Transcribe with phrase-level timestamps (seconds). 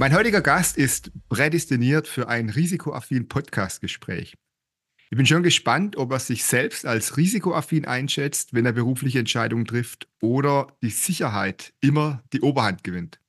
[0.00, 4.34] Mein heutiger Gast ist prädestiniert für ein risikoaffin Podcastgespräch.
[5.10, 9.66] Ich bin schon gespannt, ob er sich selbst als risikoaffin einschätzt, wenn er berufliche Entscheidungen
[9.66, 13.20] trifft oder die Sicherheit immer die Oberhand gewinnt.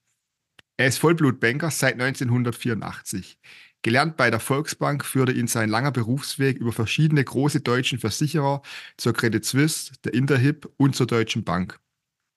[0.77, 3.37] Er ist Vollblutbanker seit 1984.
[3.81, 8.61] Gelernt bei der Volksbank führte ihn sein langer Berufsweg über verschiedene große deutsche Versicherer
[8.95, 11.81] zur Credit Suisse, der Interhip und zur Deutschen Bank.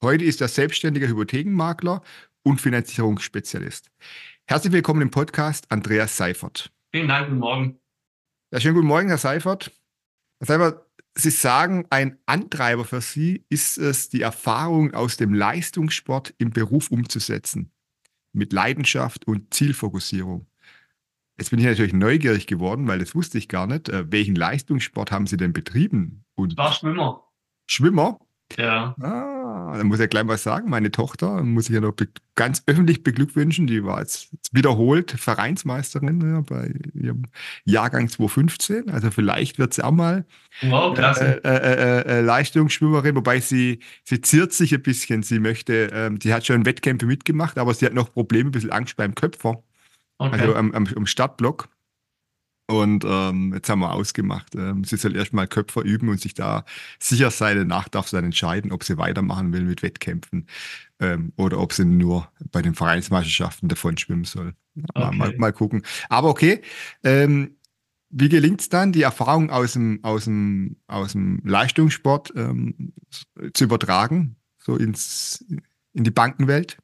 [0.02, 2.02] Heute ist er selbstständiger Hypothekenmakler
[2.44, 3.90] und Finanzierungsspezialist.
[4.46, 6.70] Herzlich willkommen im Podcast, Andreas Seifert.
[6.92, 7.80] Vielen Dank, guten Morgen.
[8.52, 9.72] Ja, schönen guten Morgen, Herr Seifert.
[10.38, 10.86] Herr Seifert,
[11.16, 16.90] Sie sagen, ein Antreiber für Sie ist es, die Erfahrung aus dem Leistungssport im Beruf
[16.90, 17.72] umzusetzen.
[18.32, 20.46] Mit Leidenschaft und Zielfokussierung.
[21.38, 23.88] Jetzt bin ich natürlich neugierig geworden, weil das wusste ich gar nicht.
[23.88, 26.24] Äh, welchen Leistungssport haben Sie denn betrieben?
[26.34, 27.24] Und war Schwimmer.
[27.66, 28.18] Schwimmer?
[28.56, 28.94] Ja.
[29.00, 31.94] Ah, dann muss ich gleich mal sagen, meine Tochter, muss ich ja noch
[32.34, 37.24] ganz öffentlich beglückwünschen, die war jetzt wiederholt Vereinsmeisterin ja, bei ihrem
[37.64, 38.90] Jahrgang 2015.
[38.90, 40.24] Also vielleicht wird sie auch mal
[40.62, 45.22] wow, äh, äh, äh, äh, Leistungsschwimmerin, wobei sie, sie ziert sich ein bisschen.
[45.22, 48.72] Sie möchte, ähm, die hat schon Wettkämpfe mitgemacht, aber sie hat noch Probleme, ein bisschen
[48.72, 49.62] Angst beim Köpfer.
[50.18, 50.40] Okay.
[50.40, 51.68] Also am, am, am Startblock.
[52.66, 56.64] Und ähm, jetzt haben wir ausgemacht, ähm, sie soll erstmal Köpfer üben und sich da
[56.98, 57.58] sicher sein.
[57.58, 60.46] Danach darf sie dann entscheiden, ob sie weitermachen will mit Wettkämpfen
[60.98, 64.54] ähm, oder ob sie nur bei den Vereinsmeisterschaften davon schwimmen soll.
[64.94, 65.16] Okay.
[65.16, 65.82] Mal, mal, gucken.
[66.08, 66.62] Aber okay,
[67.02, 67.56] ähm,
[68.08, 72.94] wie gelingt es dann, die Erfahrung aus dem, aus dem, aus dem Leistungssport ähm,
[73.52, 75.44] zu übertragen, so ins,
[75.92, 76.78] in die Bankenwelt?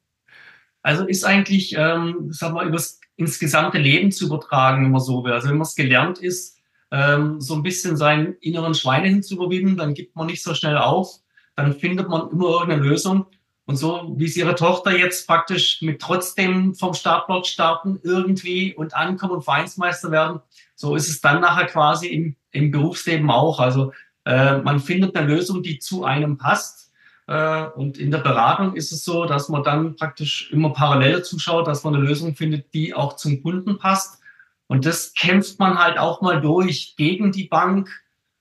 [0.83, 5.23] Also ist eigentlich, ähm, sagen wir, übers ins gesamte Leben zu übertragen, wenn man so
[5.23, 5.31] will.
[5.31, 6.57] Also wenn man es gelernt ist,
[6.91, 11.19] ähm, so ein bisschen seinen inneren Schweine hinzuüberwinden, dann gibt man nicht so schnell auf,
[11.55, 13.27] dann findet man immer irgendeine Lösung.
[13.65, 18.95] Und so wie es ihre Tochter jetzt praktisch mit trotzdem vom Startblock starten irgendwie und
[18.95, 20.41] ankommen und Vereinsmeister werden,
[20.75, 23.59] so ist es dann nachher quasi im, im Berufsleben auch.
[23.59, 23.93] Also
[24.25, 26.80] äh, man findet eine Lösung, die zu einem passt
[27.75, 31.83] und in der Beratung ist es so, dass man dann praktisch immer parallel zuschaut, dass
[31.83, 34.21] man eine Lösung findet, die auch zum Kunden passt.
[34.67, 37.89] Und das kämpft man halt auch mal durch gegen die Bank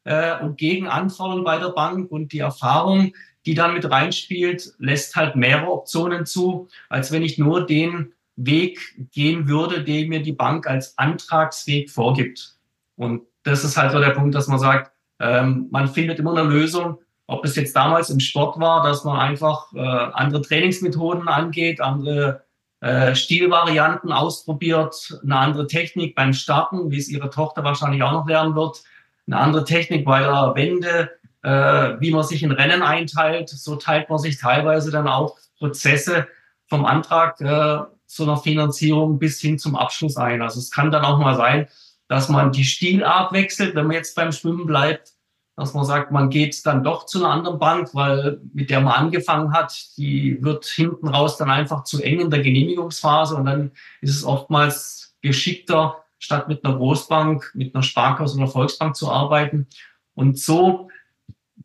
[0.05, 2.11] äh, und gegen Anforderungen bei der Bank.
[2.11, 3.13] Und die Erfahrung,
[3.47, 8.81] die dann mit reinspielt, lässt halt mehrere Optionen zu, als wenn ich nur den Weg
[9.13, 12.57] gehen würde, den mir die Bank als Antragsweg vorgibt.
[12.97, 16.49] Und das ist halt so der Punkt, dass man sagt, ähm, man findet immer eine
[16.49, 16.99] Lösung,
[17.31, 22.43] ob es jetzt damals im Sport war, dass man einfach äh, andere Trainingsmethoden angeht, andere
[22.81, 28.27] äh, Stilvarianten ausprobiert, eine andere Technik beim Starten, wie es ihre Tochter wahrscheinlich auch noch
[28.27, 28.83] lernen wird,
[29.29, 31.11] eine andere Technik bei der Wende,
[31.43, 33.49] äh, wie man sich in Rennen einteilt.
[33.49, 36.27] So teilt man sich teilweise dann auch Prozesse
[36.67, 40.43] vom Antrag äh, zu einer Finanzierung bis hin zum Abschluss ein.
[40.43, 41.69] Also es kann dann auch mal sein,
[42.09, 45.13] dass man die Stilart wechselt, wenn man jetzt beim Schwimmen bleibt,
[45.61, 48.95] dass man sagt, man geht dann doch zu einer anderen Bank, weil mit der man
[48.95, 53.73] angefangen hat, die wird hinten raus dann einfach zu eng in der Genehmigungsphase und dann
[54.01, 59.67] ist es oftmals geschickter, statt mit einer Großbank, mit einer Sparkasse oder Volksbank zu arbeiten.
[60.15, 60.89] Und so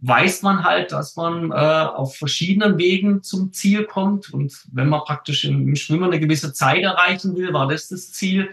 [0.02, 4.34] weiß man halt, dass man äh, auf verschiedenen Wegen zum Ziel kommt.
[4.34, 8.12] Und wenn man praktisch im, im Schwimmen eine gewisse Zeit erreichen will, war das das
[8.12, 8.50] Ziel,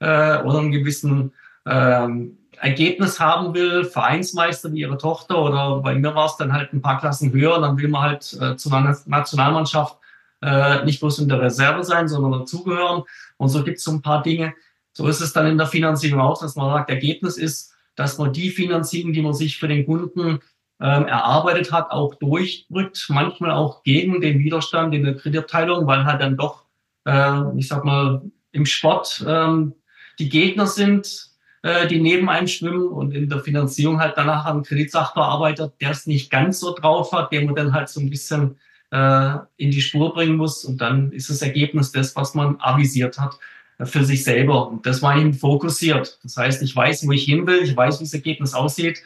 [0.00, 1.32] äh, oder einen gewissen
[1.66, 6.72] ähm, Ergebnis haben will, Vereinsmeister wie ihre Tochter oder bei mir war es dann halt
[6.72, 9.96] ein paar Klassen höher, dann will man halt äh, zu einer Nationalmannschaft
[10.42, 13.04] äh, nicht bloß in der Reserve sein, sondern dazugehören.
[13.38, 14.54] Und so gibt es so ein paar Dinge.
[14.92, 18.32] So ist es dann in der Finanzierung auch, dass man sagt, Ergebnis ist, dass man
[18.32, 20.40] die Finanzierung, die man sich für den Kunden
[20.80, 26.20] ähm, erarbeitet hat, auch durchdrückt, manchmal auch gegen den Widerstand in der Kreditabteilung, weil halt
[26.20, 26.64] dann doch,
[27.06, 29.74] äh, ich sag mal, im Sport ähm,
[30.18, 31.29] die Gegner sind,
[31.62, 36.06] äh, die neben einem schwimmen und in der Finanzierung halt danach einen Kreditsachbearbeiter, der es
[36.06, 38.56] nicht ganz so drauf hat, der man dann halt so ein bisschen
[38.90, 43.18] äh, in die Spur bringen muss und dann ist das Ergebnis das, was man avisiert
[43.18, 43.38] hat
[43.78, 44.68] äh, für sich selber.
[44.68, 46.18] Und das war eben fokussiert.
[46.22, 49.02] Das heißt, ich weiß, wo ich hin will, ich weiß, wie das Ergebnis aussieht.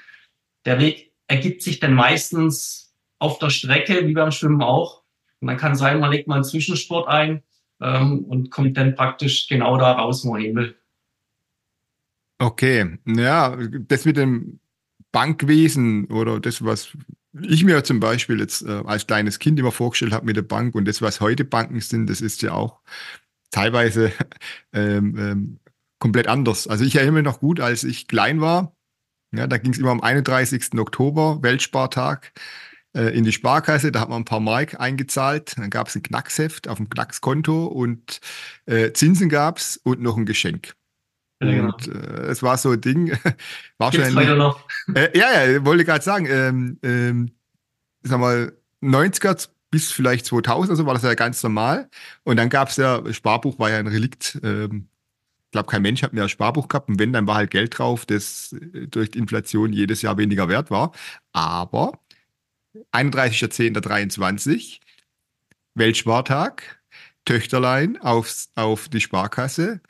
[0.65, 5.03] Der Weg ergibt sich dann meistens auf der Strecke, wie beim Schwimmen auch.
[5.41, 7.43] Und dann kann sein, man legt mal einen Zwischensport ein
[7.81, 10.77] ähm, und kommt dann praktisch genau da raus, wo man hin will.
[12.45, 14.61] Okay, ja, das mit dem
[15.13, 16.95] Bankwesen oder das, was
[17.41, 20.75] ich mir zum Beispiel jetzt äh, als kleines Kind immer vorgestellt habe mit der Bank
[20.75, 22.83] und das, was heute Banken sind, das ist ja auch
[23.51, 24.13] teilweise
[24.75, 25.61] ähm, ähm,
[25.99, 26.69] komplett anders.
[26.69, 28.77] Also ich erinnere mich noch gut, als ich klein war,
[29.35, 30.79] ja, da ging es immer am 31.
[30.79, 32.33] Oktober, Weltspartag,
[32.95, 36.03] äh, in die Sparkasse, da hat man ein paar Mark eingezahlt, dann gab es ein
[36.03, 38.21] Knacksheft auf dem Knackskonto und
[38.67, 40.75] äh, Zinsen gab es und noch ein Geschenk.
[41.41, 41.73] Genau.
[41.73, 43.13] Und äh, es war so ein Ding.
[43.79, 44.29] Wahrscheinlich.
[44.31, 44.67] noch?
[44.95, 47.31] Äh, ja, ja, wollte gerade sagen, ähm, ähm,
[48.03, 48.53] sag mal,
[48.83, 51.89] 90er bis vielleicht 2000 also war das ja ganz normal.
[52.23, 54.39] Und dann gab es ja, Sparbuch war ja ein Relikt.
[54.43, 54.89] Ähm,
[55.47, 56.89] ich glaube, kein Mensch hat mehr ein Sparbuch gehabt.
[56.89, 60.49] Und wenn, dann war halt Geld drauf, das äh, durch die Inflation jedes Jahr weniger
[60.49, 60.93] wert war.
[61.33, 61.99] Aber
[62.93, 64.81] 31.10.23,
[65.75, 66.81] Weltspartag,
[67.25, 69.81] Töchterlein aufs, auf die Sparkasse,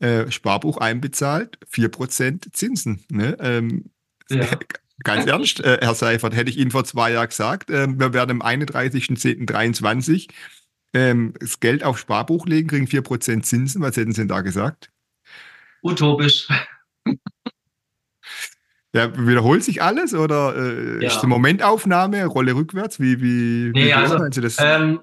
[0.00, 3.04] äh, Sparbuch einbezahlt, 4% Zinsen.
[3.10, 3.36] Ne?
[3.40, 3.90] Ähm,
[4.28, 4.46] ja.
[5.02, 8.42] Ganz ernst, äh, Herr Seifert, hätte ich Ihnen vor zwei Jahren gesagt, äh, wir werden
[8.42, 10.28] am 31.10.23
[10.92, 13.80] ähm, das Geld auf Sparbuch legen, kriegen 4% Zinsen.
[13.80, 14.90] Was hätten Sie denn da gesagt?
[15.82, 16.48] Utopisch.
[18.92, 21.08] Ja, wiederholt sich alles oder äh, ja.
[21.08, 22.98] ist die Momentaufnahme, Rolle rückwärts?
[22.98, 24.56] Wie, wie, nee, wie also, das?
[24.58, 24.98] Ähm,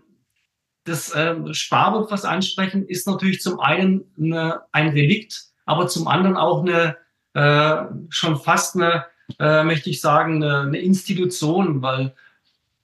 [0.87, 6.37] das ähm, Sparbuch, was ansprechen, ist natürlich zum einen eine, ein Relikt, aber zum anderen
[6.37, 6.97] auch eine
[7.33, 9.05] äh, schon fast eine
[9.39, 12.15] äh, möchte ich sagen, eine, eine, Institution, weil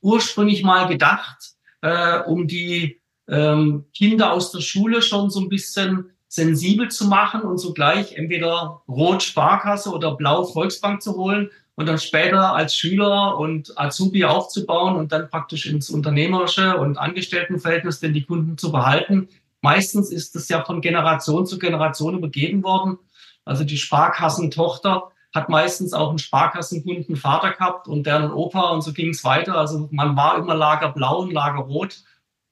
[0.02, 6.12] ursprünglich mal gedacht, äh, um die ähm, Kinder aus der Schule schon so ein bisschen
[6.28, 11.98] sensibel zu machen und sogleich entweder Rot Sparkasse oder Blau Volksbank zu holen und dann
[11.98, 18.24] später als Schüler und Azubi aufzubauen und dann praktisch ins unternehmerische und Angestelltenverhältnis denn die
[18.24, 19.28] Kunden zu behalten.
[19.62, 23.00] Meistens ist das ja von Generation zu Generation übergeben worden.
[23.46, 28.94] Also die Sparkassentochter hat meistens auch einen Sparkassenkunden Vater gehabt und deren Opa und so
[28.94, 29.56] ging es weiter.
[29.56, 32.04] Also man war immer Lager Blau und Lager Rot.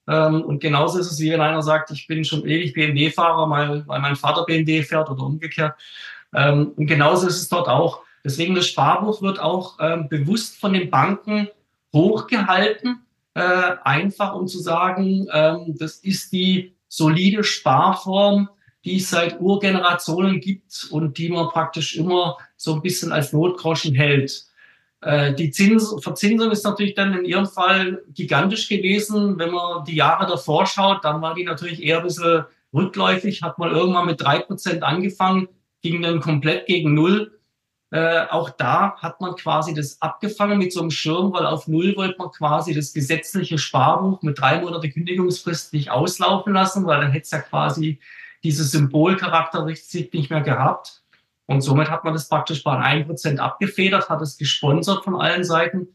[0.07, 3.87] Ähm, und genauso ist es, wie wenn einer sagt, ich bin schon ewig BMW-Fahrer, weil,
[3.87, 5.75] weil mein Vater BMW fährt oder umgekehrt.
[6.33, 8.01] Ähm, und genauso ist es dort auch.
[8.23, 11.47] Deswegen das Sparbuch wird auch ähm, bewusst von den Banken
[11.93, 18.49] hochgehalten, äh, einfach um zu sagen, ähm, das ist die solide Sparform,
[18.83, 23.95] die es seit Urgenerationen gibt und die man praktisch immer so ein bisschen als Notgroschen
[23.95, 24.45] hält.
[25.01, 29.37] Äh, die Zins Verzinsung ist natürlich dann in Ihrem Fall gigantisch gewesen.
[29.39, 33.57] Wenn man die Jahre davor schaut, dann war die natürlich eher ein bisschen rückläufig, hat
[33.57, 35.47] man irgendwann mit drei Prozent angefangen,
[35.81, 37.39] ging dann komplett gegen Null.
[37.91, 41.93] Äh, auch da hat man quasi das abgefangen mit so einem Schirm, weil auf Null
[41.97, 47.11] wollte man quasi das gesetzliche Sparbuch mit drei Monate Kündigungsfrist nicht auslaufen lassen, weil dann
[47.11, 47.99] hätte es ja quasi
[48.43, 51.03] diese Symbolcharakteristik nicht mehr gehabt.
[51.47, 55.89] Und somit hat man das praktisch bei 1% abgefedert, hat es gesponsert von allen Seiten.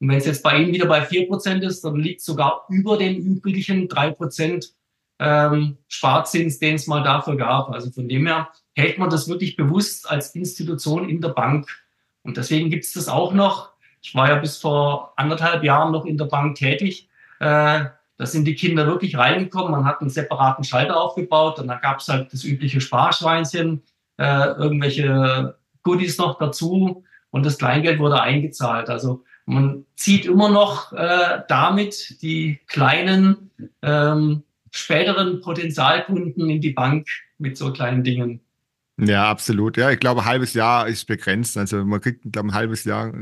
[0.00, 2.98] Und wenn es jetzt bei Ihnen wieder bei 4% ist, dann liegt es sogar über
[2.98, 4.70] den üblichen 3%
[5.18, 7.70] ähm, Sparzins, den es mal dafür gab.
[7.70, 11.68] Also von dem her hält man das wirklich bewusst als Institution in der Bank.
[12.22, 13.70] Und deswegen gibt es das auch noch.
[14.00, 17.08] Ich war ja bis vor anderthalb Jahren noch in der Bank tätig.
[17.40, 17.86] Äh,
[18.18, 19.72] da sind die Kinder wirklich reingekommen.
[19.72, 23.82] Man hat einen separaten Schalter aufgebaut und da gab es halt das übliche Sparschweinchen,
[24.18, 28.90] äh, irgendwelche Goodies noch dazu und das Kleingeld wurde eingezahlt.
[28.90, 33.50] Also man zieht immer noch äh, damit die kleinen
[33.82, 37.06] ähm, späteren Potenzialkunden in die Bank
[37.38, 38.40] mit so kleinen Dingen.
[39.00, 39.76] Ja, absolut.
[39.76, 41.56] Ja, ich glaube, ein halbes Jahr ist begrenzt.
[41.56, 43.12] Also man kriegt, glaube ein halbes Jahr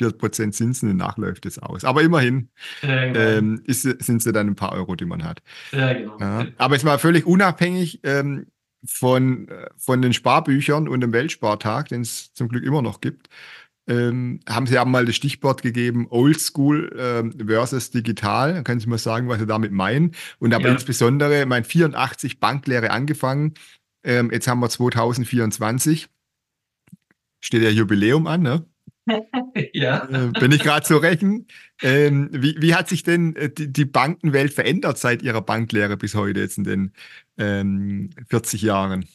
[0.00, 1.84] 4% Zinsen und nachläuft es aus.
[1.84, 2.50] Aber immerhin
[2.82, 3.18] ja, genau.
[3.18, 5.42] ähm, ist, sind es dann ein paar Euro, die man hat.
[5.72, 6.18] Ja, genau.
[6.20, 6.46] Ja.
[6.56, 8.46] Aber jetzt mal völlig unabhängig ähm,
[8.86, 13.28] von, von den Sparbüchern und dem Weltspartag, den es zum Glück immer noch gibt,
[13.86, 18.62] ähm, haben Sie haben mal das Stichwort gegeben, Oldschool ähm, versus digital.
[18.64, 20.12] Können Sie mal sagen, was Sie damit meinen?
[20.38, 20.72] Und aber ja.
[20.72, 23.54] insbesondere, mein 84 Banklehre angefangen,
[24.02, 26.08] ähm, jetzt haben wir 2024.
[27.40, 28.66] Steht ja Jubiläum an, ne?
[29.74, 30.08] ja.
[30.08, 31.46] Äh, bin ich gerade zu rechnen.
[31.82, 36.14] Ähm, wie, wie, hat sich denn äh, die, die, Bankenwelt verändert seit Ihrer Banklehre bis
[36.14, 36.92] heute, jetzt in den
[37.36, 39.06] ähm, 40 Jahren?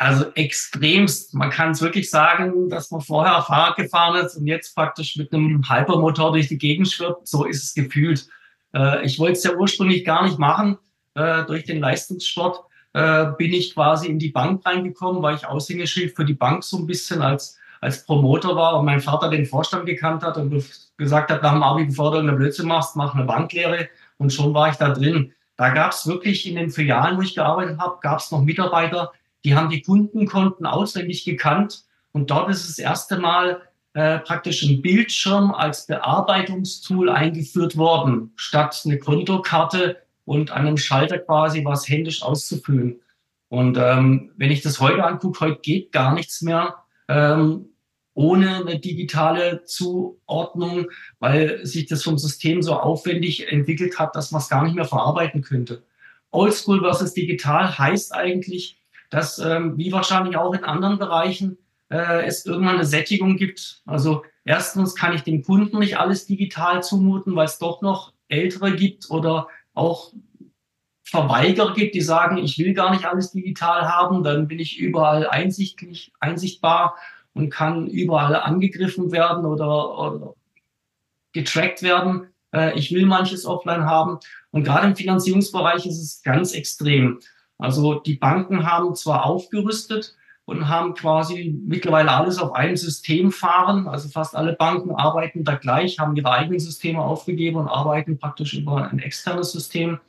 [0.00, 1.34] Also extremst.
[1.34, 5.32] Man kann es wirklich sagen, dass man vorher Fahrrad gefahren ist und jetzt praktisch mit
[5.32, 7.26] einem Hypermotor durch die Gegend schwirrt.
[7.26, 8.28] So ist es gefühlt.
[8.72, 10.78] Äh, ich wollte es ja ursprünglich gar nicht machen
[11.14, 12.60] äh, durch den Leistungssport
[12.92, 16.78] äh, bin ich quasi in die Bank reingekommen, weil ich Aushängeschild für die Bank so
[16.78, 20.64] ein bisschen als, als Promoter war und mein Vater den Vorstand gekannt hat und
[20.96, 23.88] gesagt hat, nach dem Abi, bevor du eine Blödsinn machst, mach eine Banklehre.
[24.16, 25.32] Und schon war ich da drin.
[25.56, 29.12] Da gab es wirklich in den Filialen, wo ich gearbeitet habe, gab es noch Mitarbeiter,
[29.44, 31.84] die haben die Kundenkonten auswendig gekannt.
[32.12, 33.62] Und dort ist das erste Mal
[33.94, 41.18] äh, praktisch ein Bildschirm als Bearbeitungstool eingeführt worden, statt eine Kontokarte und an einem Schalter
[41.18, 43.00] quasi was händisch auszufüllen.
[43.48, 46.74] Und ähm, wenn ich das heute angucke, heute geht gar nichts mehr
[47.08, 47.70] ähm,
[48.14, 50.86] ohne eine digitale Zuordnung,
[51.20, 54.84] weil sich das vom System so aufwendig entwickelt hat, dass man es gar nicht mehr
[54.84, 55.84] verarbeiten könnte.
[56.30, 58.77] Oldschool versus digital heißt eigentlich,
[59.10, 61.58] dass, ähm, wie wahrscheinlich auch in anderen Bereichen,
[61.90, 63.82] äh, es irgendwann eine Sättigung gibt.
[63.86, 68.76] Also erstens kann ich dem Kunden nicht alles digital zumuten, weil es doch noch ältere
[68.76, 70.12] gibt oder auch
[71.04, 75.26] Verweigerer gibt, die sagen, ich will gar nicht alles digital haben, dann bin ich überall
[75.26, 76.96] einsichtlich, einsichtbar
[77.32, 80.34] und kann überall angegriffen werden oder, oder
[81.32, 82.28] getrackt werden.
[82.52, 84.18] Äh, ich will manches offline haben.
[84.50, 87.20] Und gerade im Finanzierungsbereich ist es ganz extrem.
[87.58, 93.86] Also die Banken haben zwar aufgerüstet und haben quasi mittlerweile alles auf einem System fahren.
[93.86, 98.54] Also fast alle Banken arbeiten da gleich, haben ihre eigenen Systeme aufgegeben und arbeiten praktisch
[98.54, 100.00] über ein externes System.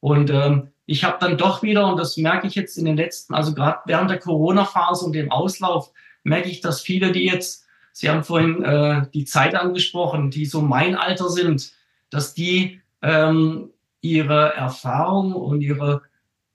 [0.00, 3.34] Und ähm, ich habe dann doch wieder, und das merke ich jetzt in den letzten,
[3.34, 5.92] also gerade während der Corona-Phase und dem Auslauf,
[6.24, 10.60] merke ich, dass viele, die jetzt, Sie haben vorhin äh, die Zeit angesprochen, die so
[10.60, 11.72] mein Alter sind,
[12.10, 16.02] dass die ähm, ihre Erfahrung und ihre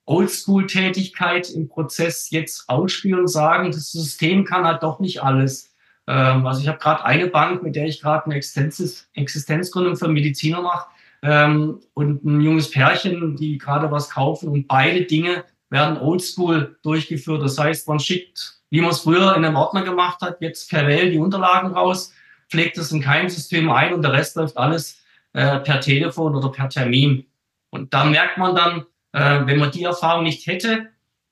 [0.06, 5.74] Oldschool-Tätigkeit im Prozess jetzt ausspielen und sagen, das System kann halt doch nicht alles.
[6.08, 10.08] Ähm, also ich habe gerade eine Bank, mit der ich gerade eine Existenz Existenzgründung für
[10.08, 10.88] Mediziner mache
[11.22, 17.42] ähm, und ein junges Pärchen, die gerade was kaufen und beide Dinge werden oldschool durchgeführt.
[17.42, 20.84] Das heißt, man schickt, wie man es früher in einem Ordner gemacht hat, jetzt per
[20.84, 22.14] Mail die Unterlagen raus,
[22.50, 25.02] pflegt es in kein System ein und der Rest läuft alles
[25.34, 27.26] äh, per Telefon oder per Termin.
[27.70, 30.90] Und da merkt man dann, äh, wenn man die Erfahrung nicht hätte,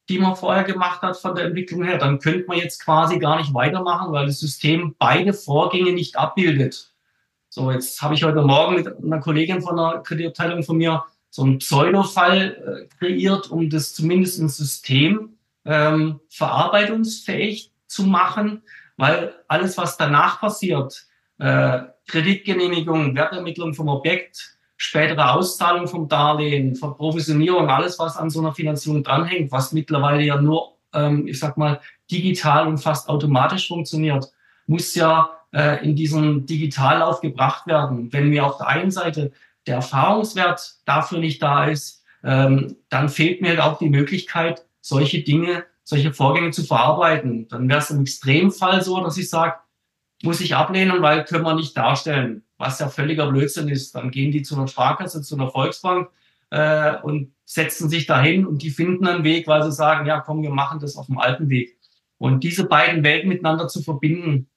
[0.09, 3.37] die man vorher gemacht hat von der Entwicklung her, dann könnte man jetzt quasi gar
[3.37, 6.91] nicht weitermachen, weil das System beide Vorgänge nicht abbildet.
[7.49, 11.43] So, jetzt habe ich heute Morgen mit einer Kollegin von der Kreditabteilung von mir so
[11.43, 18.63] einen Pseudo-Fall äh, kreiert, um das zumindest im System ähm, verarbeitungsfähig zu machen,
[18.97, 21.05] weil alles, was danach passiert,
[21.37, 28.53] äh, Kreditgenehmigung, Wertermittlung vom Objekt, spätere Auszahlung vom Darlehen, Verprovisionierung, alles, was an so einer
[28.53, 34.31] Finanzierung dranhängt, was mittlerweile ja nur, ähm, ich sag mal, digital und fast automatisch funktioniert,
[34.67, 38.11] muss ja äh, in diesen Digitallauf gebracht werden.
[38.13, 39.33] Wenn mir auf der einen Seite
[39.67, 45.65] der Erfahrungswert dafür nicht da ist, ähm, dann fehlt mir auch die Möglichkeit, solche Dinge,
[45.83, 47.49] solche Vorgänge zu verarbeiten.
[47.49, 49.55] Dann wäre es im Extremfall so, dass ich sage,
[50.23, 53.95] muss ich ablehnen, weil können wir nicht darstellen, was ja völliger Blödsinn ist.
[53.95, 56.09] Dann gehen die zu einer Sparkasse, zu einer Volksbank
[56.49, 60.43] äh, und setzen sich dahin und die finden einen Weg, weil sie sagen, ja komm,
[60.43, 61.77] wir machen das auf dem alten Weg.
[62.17, 64.49] Und diese beiden Welten miteinander zu verbinden,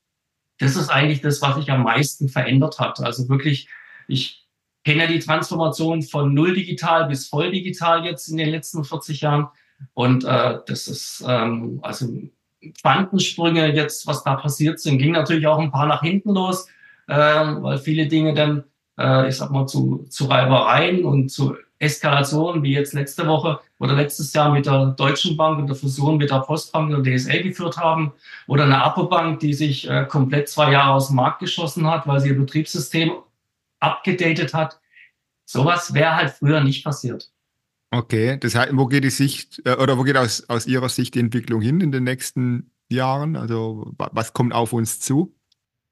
[0.59, 3.01] das ist eigentlich das, was sich am meisten verändert hat.
[3.01, 3.69] Also wirklich,
[4.09, 4.47] ich
[4.85, 9.49] kenne die Transformation von null digital bis voll digital jetzt in den letzten 40 Jahren.
[9.95, 12.07] Und äh, das ist ähm, also
[12.81, 16.69] Quantensprünge jetzt, was da passiert sind, ging natürlich auch ein paar nach hinten los,
[17.09, 18.65] äh, weil viele Dinge dann,
[18.99, 23.95] äh, ich sag mal, zu, zu Reibereien und zu Eskalationen, wie jetzt letzte Woche oder
[23.95, 27.43] letztes Jahr mit der Deutschen Bank und der Fusion mit der Postbank und der DSL
[27.43, 28.13] geführt haben,
[28.47, 32.21] oder eine Apobank, die sich äh, komplett zwei Jahre aus dem Markt geschossen hat, weil
[32.21, 33.13] sie ihr Betriebssystem
[33.81, 34.81] abgedatet hat.
[35.45, 37.31] Sowas wäre halt früher nicht passiert.
[37.95, 41.15] Okay, das heißt, wo geht die Sicht äh, oder wo geht aus, aus Ihrer Sicht
[41.15, 43.37] die Entwicklung hin in den nächsten Jahren?
[43.37, 45.37] Also was kommt auf uns zu?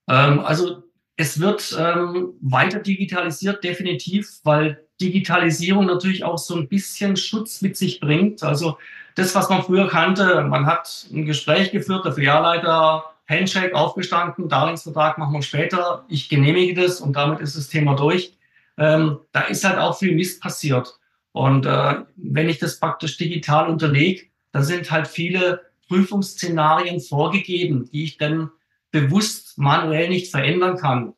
[0.08, 0.82] Ähm, also
[1.16, 7.76] es wird ähm, weiter digitalisiert, definitiv, weil Digitalisierung natürlich auch so ein bisschen Schutz mit
[7.76, 8.42] sich bringt.
[8.42, 8.78] Also
[9.14, 15.18] das, was man früher kannte, man hat ein Gespräch geführt, der Filialleiter, Handshake aufgestanden, Darlehensvertrag
[15.18, 18.38] machen wir später, ich genehmige das und damit ist das Thema durch.
[18.78, 20.98] Ähm, da ist halt auch viel Mist passiert.
[21.32, 28.04] Und äh, wenn ich das praktisch digital unterlege, da sind halt viele Prüfungsszenarien vorgegeben, die
[28.04, 28.50] ich dann
[28.90, 31.14] bewusst manuell nicht verändern kann.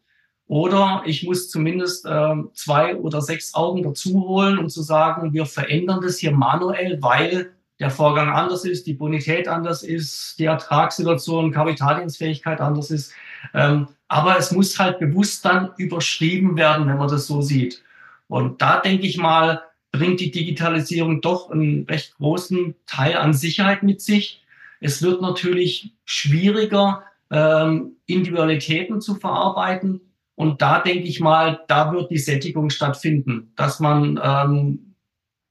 [0.46, 5.46] Oder ich muss zumindest äh, zwei oder sechs Augen dazu holen, um zu sagen, wir
[5.46, 11.52] verändern das hier manuell, weil der Vorgang anders ist, die Bonität anders ist, die Ertragssituation,
[11.52, 13.12] Kapitaldienstfähigkeit anders ist.
[13.54, 17.82] Ähm, aber es muss halt bewusst dann überschrieben werden, wenn man das so sieht.
[18.28, 23.82] Und da denke ich mal, bringt die Digitalisierung doch einen recht großen Teil an Sicherheit
[23.82, 24.42] mit sich.
[24.80, 30.00] Es wird natürlich schwieriger, ähm, Individualitäten zu verarbeiten.
[30.34, 34.94] Und da denke ich mal, da wird die Sättigung stattfinden, dass man, ähm,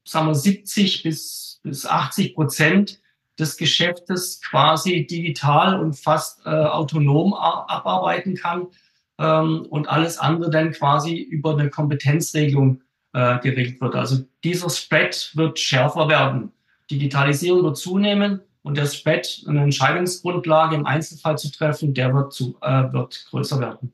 [0.04, 3.00] sagen wir, 70 bis, bis 80 Prozent
[3.38, 8.66] des Geschäftes quasi digital und fast äh, autonom abarbeiten kann
[9.18, 12.82] ähm, und alles andere dann quasi über eine Kompetenzregelung
[13.12, 13.94] äh, geregelt wird.
[13.94, 16.52] Also dieser Spread wird schärfer werden.
[16.90, 22.56] Digitalisierung wird zunehmen und der Spread, eine Entscheidungsgrundlage im Einzelfall zu treffen, der wird, zu,
[22.60, 23.92] äh, wird größer werden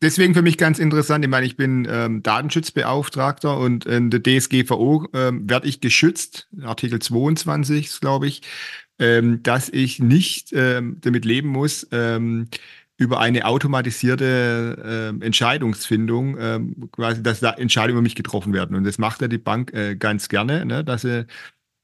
[0.00, 1.24] deswegen für mich ganz interessant.
[1.24, 7.00] Ich meine, ich bin ähm, Datenschutzbeauftragter und in der DSGVO ähm, werde ich geschützt, Artikel
[7.00, 8.42] 22, glaube ich,
[8.98, 12.48] ähm, dass ich nicht ähm, damit leben muss, ähm,
[12.98, 18.76] über eine automatisierte äh, Entscheidungsfindung, ähm, quasi, dass da Entscheidungen über mich getroffen werden.
[18.76, 21.24] Und das macht ja die Bank äh, ganz gerne, ne, dass sie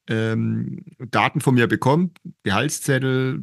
[0.08, 3.42] ähm, Daten von mir bekommt, Gehaltszettel,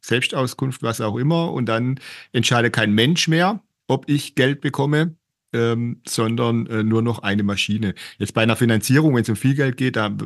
[0.00, 1.98] Selbstauskunft, was auch immer, und dann
[2.32, 5.16] entscheidet kein Mensch mehr, ob ich Geld bekomme,
[5.52, 7.94] ähm, sondern äh, nur noch eine Maschine.
[8.18, 10.16] Jetzt bei einer Finanzierung, wenn es um viel Geld geht, da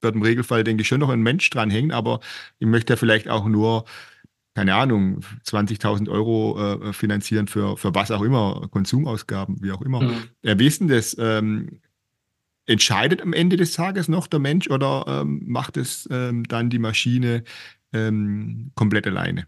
[0.00, 2.20] wird im Regelfall, denke ich, schon noch ein Mensch dranhängen, aber
[2.60, 3.84] ich möchte ja vielleicht auch nur
[4.54, 10.02] keine Ahnung, 20.000 Euro äh, finanzieren für, für was auch immer, Konsumausgaben, wie auch immer.
[10.02, 10.22] Mhm.
[10.42, 11.16] Äh, wie ist denn das?
[11.18, 11.80] Ähm,
[12.66, 16.78] entscheidet am Ende des Tages noch der Mensch oder ähm, macht es ähm, dann die
[16.78, 17.44] Maschine
[17.92, 19.46] ähm, komplett alleine?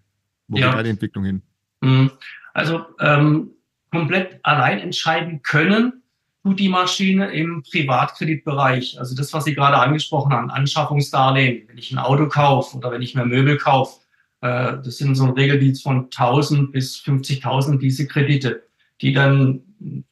[0.48, 0.66] Wo ja.
[0.66, 1.42] geht da die Entwicklung hin?
[1.80, 2.10] Mhm.
[2.52, 3.52] Also ähm,
[3.90, 6.02] komplett allein entscheiden können
[6.42, 8.98] tut die Maschine im Privatkreditbereich.
[8.98, 13.02] Also das, was Sie gerade angesprochen haben, Anschaffungsdarlehen, wenn ich ein Auto kaufe oder wenn
[13.02, 14.05] ich mir Möbel kaufe
[14.40, 18.62] äh, das sind so Regelbeats von 1000 bis 50.000 diese Kredite,
[19.00, 19.62] die dann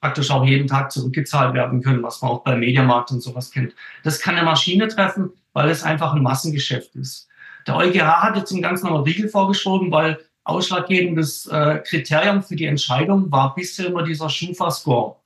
[0.00, 3.74] praktisch auch jeden Tag zurückgezahlt werden können, was man auch beim Mediamarkt und sowas kennt.
[4.02, 7.28] Das kann eine Maschine treffen, weil es einfach ein Massengeschäft ist.
[7.66, 12.66] Der EuGH hat jetzt einen ganz normalen Riegel vorgeschoben, weil ausschlaggebendes äh, Kriterium für die
[12.66, 15.16] Entscheidung war bisher immer dieser Schufa-Score.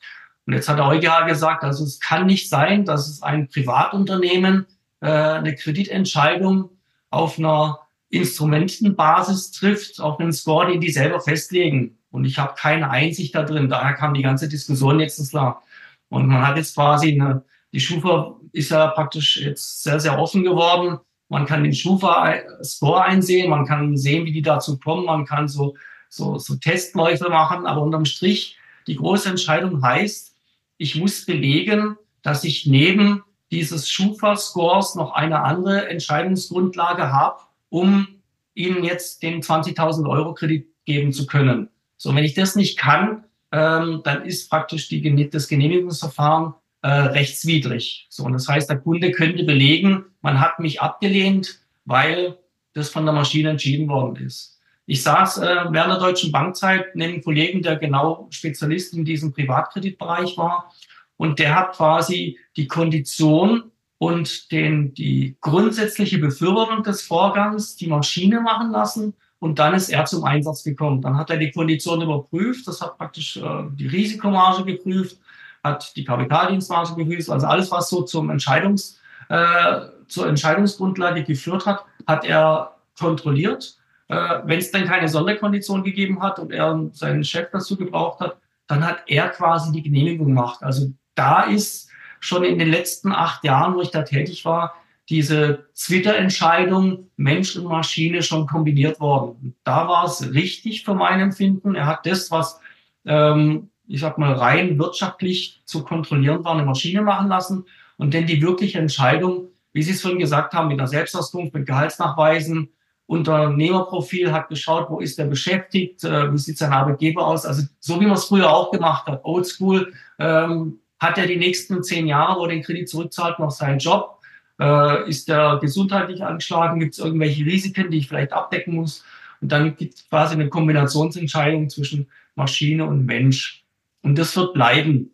[0.47, 4.67] Und jetzt hat der EuGH gesagt, also es kann nicht sein, dass es ein Privatunternehmen
[5.01, 6.71] äh, eine Kreditentscheidung
[7.11, 11.99] auf einer Instrumentenbasis trifft, auf einen Score, den die selber festlegen.
[12.11, 13.69] Und ich habe keine Einsicht da drin.
[13.69, 15.63] Daher kam die ganze Diskussion jetzt ins klar.
[16.09, 20.43] Und man hat jetzt quasi eine, die Schufa ist ja praktisch jetzt sehr, sehr offen
[20.43, 20.99] geworden.
[21.29, 25.77] Man kann den Schufa-Score einsehen, man kann sehen, wie die dazu kommen, man kann so,
[26.09, 30.35] so, so Testläufe machen, aber unterm Strich, die große Entscheidung heißt,
[30.79, 37.41] ich muss belegen, dass ich neben dieses Schufa-Scores noch eine andere Entscheidungsgrundlage habe,
[37.71, 38.09] um
[38.55, 41.69] ihnen jetzt den 20.000 Euro Kredit geben zu können.
[41.97, 48.07] So, wenn ich das nicht kann, ähm, dann ist praktisch die, das Genehmigungsverfahren äh, rechtswidrig.
[48.11, 52.39] So, und das heißt, der Kunde könnte belegen, man hat mich abgelehnt, weil
[52.75, 54.59] das von der Maschine entschieden worden ist.
[54.87, 59.33] Ich saß äh, während der Deutschen Bankzeit neben einem Kollegen, der genau Spezialist in diesem
[59.33, 60.73] Privatkreditbereich war.
[61.17, 68.41] Und der hat quasi die Kondition und den, die grundsätzliche Befürwortung des Vorgangs die Maschine
[68.41, 71.01] machen lassen und dann ist er zum Einsatz gekommen.
[71.01, 75.19] Dann hat er die Kondition überprüft, das hat praktisch äh, die Risikomarge geprüft,
[75.63, 81.85] hat die Kapitaldienstmarge geprüft, also alles, was so zum Entscheidungs, äh, zur Entscheidungsgrundlage geführt hat,
[82.07, 83.77] hat er kontrolliert.
[84.09, 88.39] Äh, Wenn es dann keine Sonderkondition gegeben hat und er seinen Chef dazu gebraucht hat,
[88.69, 90.63] dann hat er quasi die Genehmigung gemacht.
[90.63, 91.88] Also da ist
[92.21, 94.75] schon in den letzten acht Jahren, wo ich da tätig war,
[95.09, 99.55] diese Twitter-Entscheidung Mensch und Maschine schon kombiniert worden.
[99.65, 101.75] Da war es richtig für mein Empfinden.
[101.75, 102.61] Er hat das, was
[103.07, 107.65] ähm, ich sag mal rein wirtschaftlich zu kontrollieren war, eine Maschine machen lassen
[107.97, 111.67] und dann die wirkliche Entscheidung, wie Sie es vorhin gesagt haben, mit einer Selbstauskunft, mit
[111.67, 112.69] Gehaltsnachweisen,
[113.07, 117.47] Unternehmerprofil hat geschaut, wo ist der beschäftigt, äh, wie sieht sein Arbeitgeber aus.
[117.47, 121.83] Also so wie man es früher auch gemacht hat, oldschool, ähm, hat er die nächsten
[121.83, 124.21] zehn Jahre, wo er den Kredit zurückzahlt, noch seinen Job?
[124.61, 126.81] Äh, ist er gesundheitlich angeschlagen?
[126.81, 129.05] Gibt es irgendwelche Risiken, die ich vielleicht abdecken muss?
[129.41, 133.65] Und dann gibt es quasi eine Kombinationsentscheidung zwischen Maschine und Mensch.
[134.03, 135.11] Und das wird bleiben.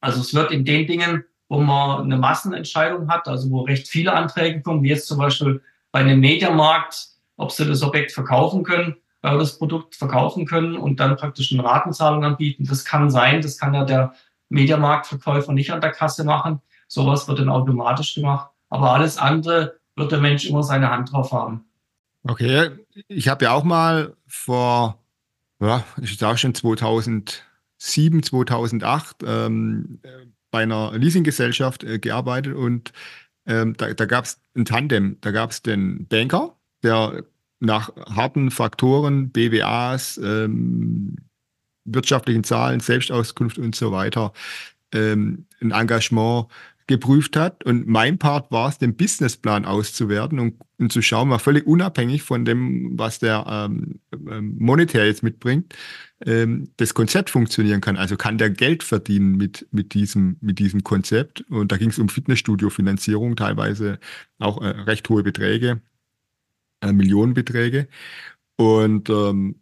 [0.00, 4.12] Also es wird in den Dingen, wo man eine Massenentscheidung hat, also wo recht viele
[4.12, 8.96] Anträge kommen, wie jetzt zum Beispiel bei einem Mediamarkt, ob sie das Objekt verkaufen können,
[9.22, 12.66] äh, das Produkt verkaufen können und dann praktisch eine Ratenzahlung anbieten.
[12.66, 14.14] Das kann sein, das kann ja der
[14.52, 16.60] Mediamarktverkäufer nicht an der Kasse machen.
[16.88, 18.50] Sowas wird dann automatisch gemacht.
[18.68, 21.64] Aber alles andere wird der Mensch immer seine Hand drauf haben.
[22.24, 22.70] Okay,
[23.08, 25.02] ich habe ja auch mal vor,
[25.60, 30.00] ja, ich sage schon 2007, 2008 ähm,
[30.50, 32.92] bei einer Leasinggesellschaft äh, gearbeitet und
[33.46, 35.16] ähm, da, da gab es ein Tandem.
[35.20, 37.24] Da gab es den Banker, der
[37.58, 41.16] nach harten Faktoren, BWAs, ähm,
[41.84, 44.32] wirtschaftlichen Zahlen, Selbstauskunft und so weiter,
[44.92, 46.46] ähm, ein Engagement
[46.86, 47.64] geprüft hat.
[47.64, 52.22] Und mein Part war es, den Businessplan auszuwerten und, und, zu schauen, mal völlig unabhängig
[52.22, 55.74] von dem, was der ähm, ähm, monetär jetzt mitbringt,
[56.24, 57.96] ähm, das Konzept funktionieren kann.
[57.96, 61.44] Also kann der Geld verdienen mit, mit, diesem, mit diesem Konzept.
[61.48, 63.98] Und da ging es um Fitnessstudio-Finanzierung, teilweise
[64.38, 65.80] auch äh, recht hohe Beträge,
[66.80, 67.88] äh, Millionenbeträge.
[68.56, 69.61] Und ähm,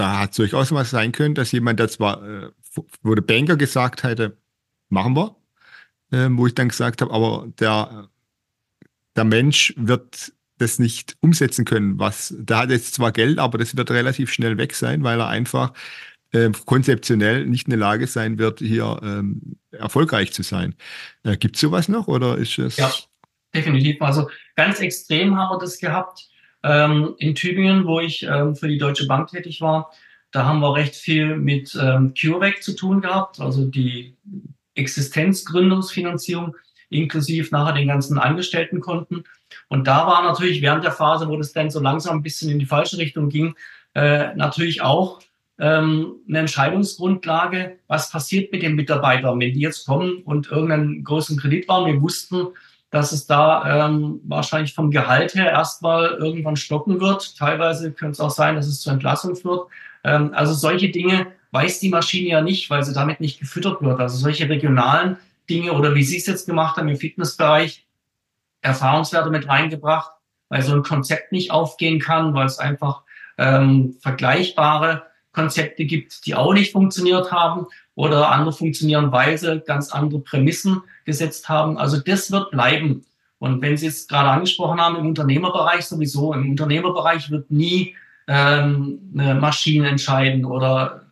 [0.00, 2.50] da hat es durchaus was sein können, dass jemand, der zwar, äh,
[3.02, 4.38] wo der Banker gesagt hätte,
[4.88, 5.36] machen wir,
[6.10, 8.08] äh, wo ich dann gesagt habe, aber der,
[9.14, 11.98] der Mensch wird das nicht umsetzen können.
[11.98, 15.28] Was, der hat jetzt zwar Geld, aber das wird relativ schnell weg sein, weil er
[15.28, 15.74] einfach
[16.32, 20.74] äh, konzeptionell nicht in der Lage sein wird, hier ähm, erfolgreich zu sein.
[21.24, 22.78] Äh, Gibt es sowas noch oder ist es?
[22.78, 22.90] Ja,
[23.54, 24.00] definitiv.
[24.00, 26.30] Also ganz extrem haben wir das gehabt.
[26.62, 29.90] Ähm, in Tübingen, wo ich ähm, für die Deutsche Bank tätig war,
[30.30, 34.16] da haben wir recht viel mit ähm, CureVac zu tun gehabt, also die
[34.74, 36.54] Existenzgründungsfinanzierung
[36.90, 39.24] inklusive nachher den ganzen Angestelltenkonten.
[39.68, 42.58] Und da war natürlich während der Phase, wo das dann so langsam ein bisschen in
[42.58, 43.54] die falsche Richtung ging,
[43.94, 45.20] äh, natürlich auch
[45.58, 51.38] ähm, eine Entscheidungsgrundlage, was passiert mit den Mitarbeitern, wenn die jetzt kommen und irgendeinen großen
[51.38, 51.86] Kredit waren.
[51.86, 52.48] Wir wussten,
[52.90, 57.36] dass es da ähm, wahrscheinlich vom Gehalt her erstmal irgendwann stocken wird.
[57.38, 59.68] Teilweise könnte es auch sein, dass es zur Entlassung führt.
[60.02, 64.00] Ähm, also solche Dinge weiß die Maschine ja nicht, weil sie damit nicht gefüttert wird.
[64.00, 67.86] Also solche regionalen Dinge oder wie Sie es jetzt gemacht haben im Fitnessbereich,
[68.62, 70.12] Erfahrungswerte mit reingebracht,
[70.48, 73.02] weil so ein Konzept nicht aufgehen kann, weil es einfach
[73.38, 79.90] ähm, vergleichbare Konzepte gibt, die auch nicht funktioniert haben oder andere funktionieren, weil sie ganz
[79.90, 81.78] andere Prämissen gesetzt haben.
[81.78, 83.04] Also das wird bleiben.
[83.38, 87.96] Und wenn Sie es gerade angesprochen haben, im Unternehmerbereich sowieso, im Unternehmerbereich wird nie
[88.28, 91.06] ähm, eine Maschine entscheiden oder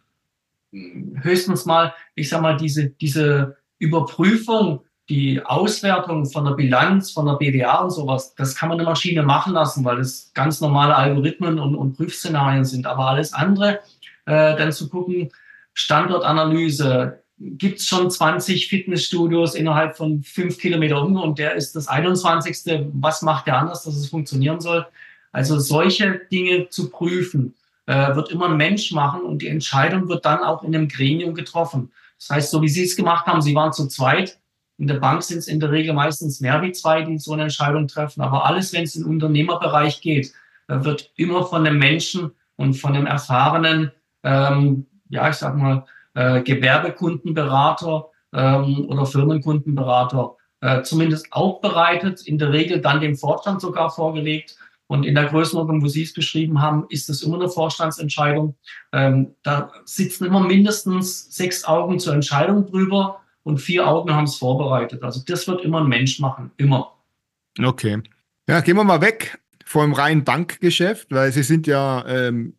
[0.71, 7.35] höchstens mal, ich sag mal, diese, diese Überprüfung, die Auswertung von der Bilanz, von der
[7.35, 11.59] BWA und sowas, das kann man eine Maschine machen lassen, weil das ganz normale Algorithmen
[11.59, 12.87] und, und Prüfszenarien sind.
[12.87, 13.81] Aber alles andere,
[14.27, 15.31] äh, dann zu gucken,
[15.79, 21.87] Standortanalyse, gibt es schon 20 Fitnessstudios innerhalb von fünf Kilometer um und der ist das
[21.87, 22.89] 21.
[22.95, 24.87] Was macht der anders, dass es funktionieren soll?
[25.31, 27.55] Also solche Dinge zu prüfen
[27.87, 31.35] äh, wird immer ein Mensch machen und die Entscheidung wird dann auch in einem Gremium
[31.35, 31.93] getroffen.
[32.19, 34.41] Das heißt, so wie Sie es gemacht haben, Sie waren zu zweit.
[34.79, 37.43] In der Bank sind es in der Regel meistens mehr wie zwei, die so eine
[37.43, 38.21] Entscheidung treffen.
[38.21, 40.33] Aber alles, wenn es in den Unternehmerbereich geht,
[40.67, 43.93] äh, wird immer von einem Menschen und von einem erfahrenen,
[44.25, 52.53] ähm, ja, ich sag mal, äh, Gewerbekundenberater ähm, oder Firmenkundenberater äh, zumindest aufbereitet, in der
[52.53, 54.57] Regel dann dem Vorstand sogar vorgelegt
[54.89, 58.57] und in der Größenordnung, wo Sie es beschrieben haben, ist es immer eine Vorstandsentscheidung.
[58.93, 64.37] Ähm, da sitzen immer mindestens sechs Augen zur Entscheidung drüber und vier Augen haben es
[64.37, 65.03] vorbereitet.
[65.03, 66.95] Also das wird immer ein Mensch machen, immer.
[67.63, 68.03] Okay.
[68.49, 72.55] Ja, gehen wir mal weg vom reinen Bankgeschäft, weil Sie sind ja ähm,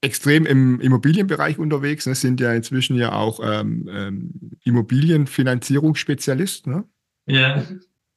[0.00, 2.06] extrem im Immobilienbereich unterwegs.
[2.06, 2.14] Ne?
[2.14, 4.30] Sind ja inzwischen ja auch ähm, ähm
[4.64, 6.66] Immobilienfinanzierungsspezialist.
[6.66, 6.84] Ne?
[7.26, 7.64] Ja.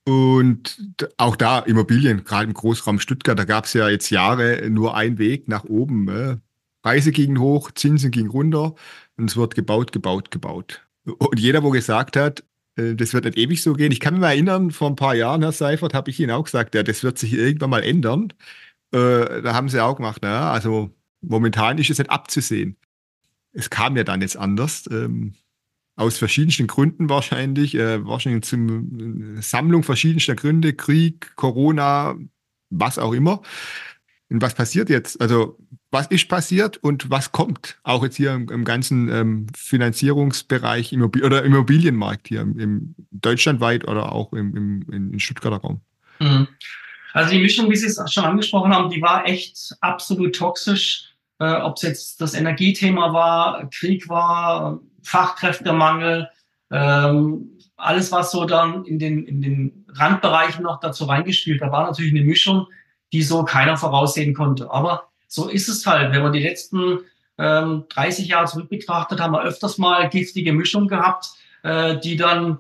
[0.06, 4.96] Und auch da Immobilien, gerade im Großraum Stuttgart, da gab es ja jetzt Jahre nur
[4.96, 6.06] einen Weg nach oben.
[6.06, 6.42] Ne?
[6.82, 8.76] Preise gingen hoch, Zinsen gingen runter
[9.18, 10.82] und es wird gebaut, gebaut, gebaut.
[11.06, 12.44] Und jeder, wo gesagt hat,
[12.76, 13.92] äh, das wird nicht ewig so gehen.
[13.92, 16.44] Ich kann mich mal erinnern, vor ein paar Jahren, Herr Seifert, habe ich Ihnen auch
[16.44, 18.34] gesagt, ja, das wird sich irgendwann mal ändern.
[18.92, 20.92] Äh, da haben Sie auch gemacht, naja, also
[21.22, 22.78] momentan ist es nicht abzusehen.
[23.54, 24.90] Es kam ja dann jetzt anders.
[24.92, 25.34] Ähm,
[25.96, 32.16] aus verschiedensten Gründen wahrscheinlich, äh, wahrscheinlich zum äh, Sammlung verschiedenster Gründe, Krieg, Corona,
[32.70, 33.42] was auch immer.
[34.30, 35.20] Und was passiert jetzt?
[35.20, 35.58] Also
[35.92, 37.78] was ist passiert und was kommt?
[37.84, 43.86] Auch jetzt hier im, im ganzen ähm, Finanzierungsbereich Immobil oder Immobilienmarkt hier im, im deutschlandweit
[43.86, 45.82] oder auch im, im, Stuttgarter Raum.
[46.20, 46.48] Mhm.
[47.12, 51.11] Also die Mischung, wie Sie es schon angesprochen haben, die war echt absolut toxisch.
[51.42, 56.30] Äh, Ob es jetzt das Energiethema war, Krieg war, Fachkräftemangel,
[56.70, 61.88] ähm, alles, was so dann in den, in den Randbereichen noch dazu reingespielt, da war
[61.88, 62.68] natürlich eine Mischung,
[63.12, 64.70] die so keiner voraussehen konnte.
[64.70, 66.14] Aber so ist es halt.
[66.14, 67.00] Wenn man die letzten
[67.40, 71.32] ähm, 30 Jahre zurück betrachtet, haben wir öfters mal giftige Mischung gehabt,
[71.64, 72.60] äh, die dann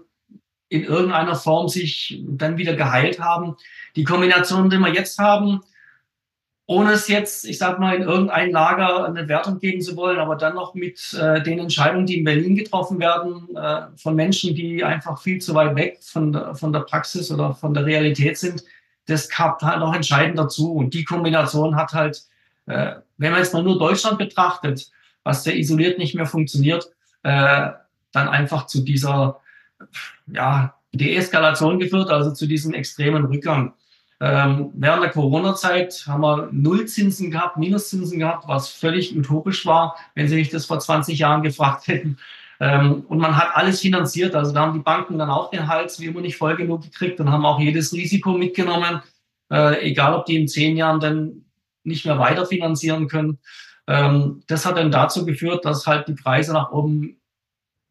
[0.70, 3.58] in irgendeiner Form sich dann wieder geheilt haben.
[3.96, 5.62] Die Kombination, die wir jetzt haben,
[6.72, 10.38] ohne es jetzt, ich sag mal, in irgendein Lager eine Wertung geben zu wollen, aber
[10.38, 14.82] dann noch mit äh, den Entscheidungen, die in Berlin getroffen werden, äh, von Menschen, die
[14.82, 18.64] einfach viel zu weit weg von der, von der Praxis oder von der Realität sind,
[19.06, 20.72] das gab halt auch entscheidend dazu.
[20.72, 22.24] Und die Kombination hat halt,
[22.68, 24.90] äh, wenn man jetzt mal nur Deutschland betrachtet,
[25.26, 26.90] was sehr isoliert nicht mehr funktioniert,
[27.24, 27.70] äh,
[28.14, 29.42] dann einfach zu dieser
[30.28, 33.74] ja, Deeskalation geführt, also zu diesem extremen Rückgang.
[34.24, 40.28] Ähm, während der Corona-Zeit haben wir Nullzinsen gehabt, Minuszinsen gehabt, was völlig utopisch war, wenn
[40.28, 42.20] Sie mich das vor 20 Jahren gefragt hätten.
[42.60, 44.36] Ähm, und man hat alles finanziert.
[44.36, 47.20] Also da haben die Banken dann auch den Hals wie immer nicht voll genug gekriegt
[47.20, 49.02] und haben auch jedes Risiko mitgenommen,
[49.52, 51.46] äh, egal ob die in zehn Jahren dann
[51.84, 53.40] nicht mehr weiter finanzieren können.
[53.88, 57.20] Ähm, das hat dann dazu geführt, dass halt die Preise nach oben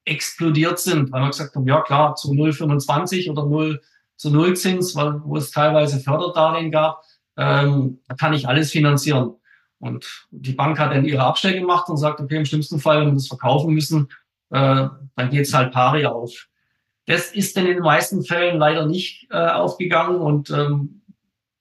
[0.05, 3.81] explodiert sind, weil man gesagt hat, ja klar, zu 0,25 oder 0
[4.21, 7.03] zu Nullzins, weil, wo es teilweise Förderdarlehen gab,
[7.39, 9.37] ähm, da kann ich alles finanzieren.
[9.79, 13.07] Und die Bank hat dann ihre Abschläge gemacht und sagt, okay, im schlimmsten Fall, wenn
[13.07, 14.09] wir das verkaufen müssen,
[14.51, 16.49] äh, dann geht es halt pari auf.
[17.07, 21.01] Das ist dann in den meisten Fällen leider nicht äh, aufgegangen und ähm,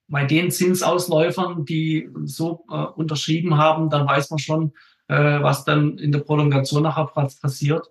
[0.08, 4.74] bei den Zinsausläufern, die so äh, unterschrieben haben, dann weiß man schon,
[5.08, 7.90] äh, was dann in der Prolongation nachher passiert.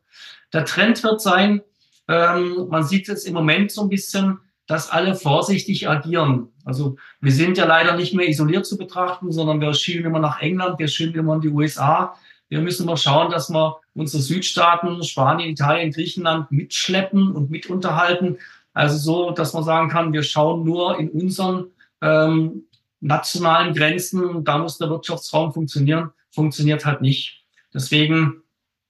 [0.54, 1.64] Der Trend wird sein,
[2.08, 4.38] ähm, man sieht es im Moment so ein bisschen,
[4.70, 6.50] dass alle vorsichtig agieren.
[6.64, 10.42] Also wir sind ja leider nicht mehr isoliert zu betrachten, sondern wir schielen immer nach
[10.42, 12.16] England, wir schielen immer in die USA,
[12.50, 18.38] wir müssen mal schauen, dass wir unsere Südstaaten, Spanien, Italien, Griechenland mitschleppen und mitunterhalten.
[18.74, 22.66] Also so, dass man sagen kann, wir schauen nur in unseren ähm,
[23.02, 27.44] nationalen Grenzen, da muss der Wirtschaftsraum funktionieren, funktioniert halt nicht.
[27.74, 28.44] Deswegen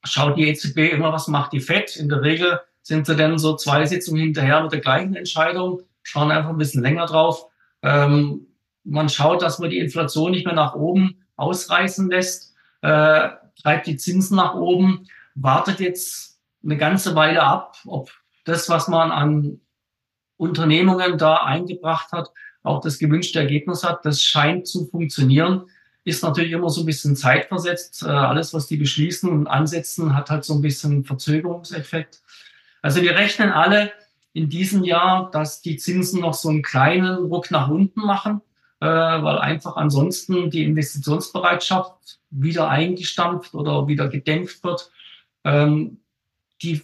[0.04, 1.96] schaut die EZB immer, was macht die FED.
[1.96, 6.32] In der Regel sind sie dann so zwei Sitzungen hinterher mit der gleichen Entscheidung, schauen
[6.32, 7.46] einfach ein bisschen länger drauf.
[7.84, 8.48] Ähm,
[8.84, 12.56] man schaut, dass man die Inflation nicht mehr nach oben ausreißen lässt.
[12.82, 13.30] Äh,
[13.62, 18.10] treibt die Zinsen nach oben, wartet jetzt eine ganze Weile ab, ob
[18.44, 19.62] das, was man an
[20.38, 22.32] Unternehmungen da eingebracht hat,
[22.64, 24.04] auch das gewünschte Ergebnis hat.
[24.04, 25.66] Das scheint zu funktionieren.
[26.06, 28.02] Ist natürlich immer so ein bisschen zeitversetzt.
[28.02, 32.22] Äh, alles, was die beschließen und ansetzen, hat halt so ein bisschen Verzögerungseffekt.
[32.82, 33.92] Also wir rechnen alle
[34.34, 38.42] in diesem Jahr, dass die Zinsen noch so einen kleinen Ruck nach unten machen
[38.80, 44.92] äh, weil einfach ansonsten die Investitionsbereitschaft wieder eingestampft oder wieder gedämpft wird.
[45.44, 46.00] Ähm,
[46.62, 46.82] die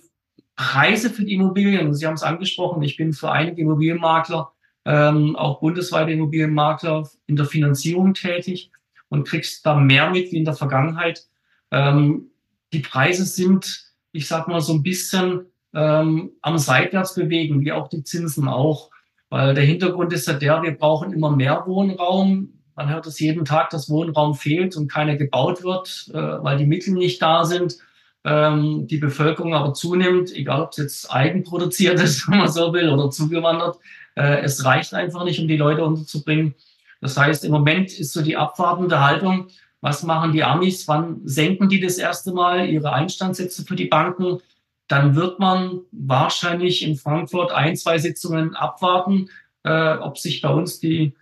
[0.56, 4.52] Preise für die Immobilien, Sie haben es angesprochen, ich bin für einige Immobilienmakler,
[4.86, 8.72] ähm, auch bundesweite Immobilienmakler in der Finanzierung tätig
[9.10, 11.28] und kriegst da mehr mit wie in der Vergangenheit.
[11.72, 12.28] Ähm,
[12.74, 17.90] die Preise sind, ich sag mal, so ein bisschen ähm, am Seitwärts bewegen, wie auch
[17.90, 18.90] die Zinsen auch.
[19.30, 22.54] Weil der Hintergrund ist ja der, wir brauchen immer mehr Wohnraum.
[22.76, 26.66] Man hört es jeden Tag, dass Wohnraum fehlt und keiner gebaut wird, äh, weil die
[26.66, 27.78] Mittel nicht da sind.
[28.24, 32.90] Ähm, die Bevölkerung aber zunimmt, egal ob es jetzt eigenproduziert ist, wenn man so will,
[32.90, 33.78] oder zugewandert.
[34.16, 36.56] Äh, es reicht einfach nicht, um die Leute unterzubringen.
[37.02, 39.48] Das heißt, im Moment ist so die abwartende Haltung,
[39.82, 44.40] was machen die Amis, wann senken die das erste Mal ihre Einstandssätze für die Banken,
[44.88, 49.30] dann wird man wahrscheinlich in Frankfurt ein, zwei Sitzungen abwarten,
[49.64, 51.16] äh, ob sich bei uns die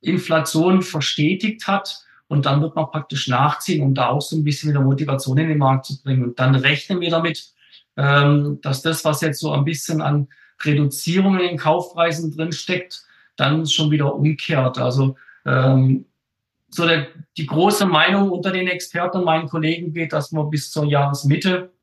[0.00, 2.00] Inflation verstetigt hat.
[2.28, 5.48] Und dann wird man praktisch nachziehen, um da auch so ein bisschen wieder Motivation in
[5.48, 6.24] den Markt zu bringen.
[6.24, 7.52] Und dann rechnen wir damit,
[7.96, 10.28] ähm, dass das, was jetzt so ein bisschen an
[10.62, 13.04] Reduzierungen in den Kaufpreisen drinsteckt,
[13.36, 14.78] dann schon wieder umkehrt.
[14.78, 16.06] Also ähm,
[16.70, 20.86] so der, die große Meinung unter den Experten meinen Kollegen geht, dass wir bis zur
[20.86, 21.73] Jahresmitte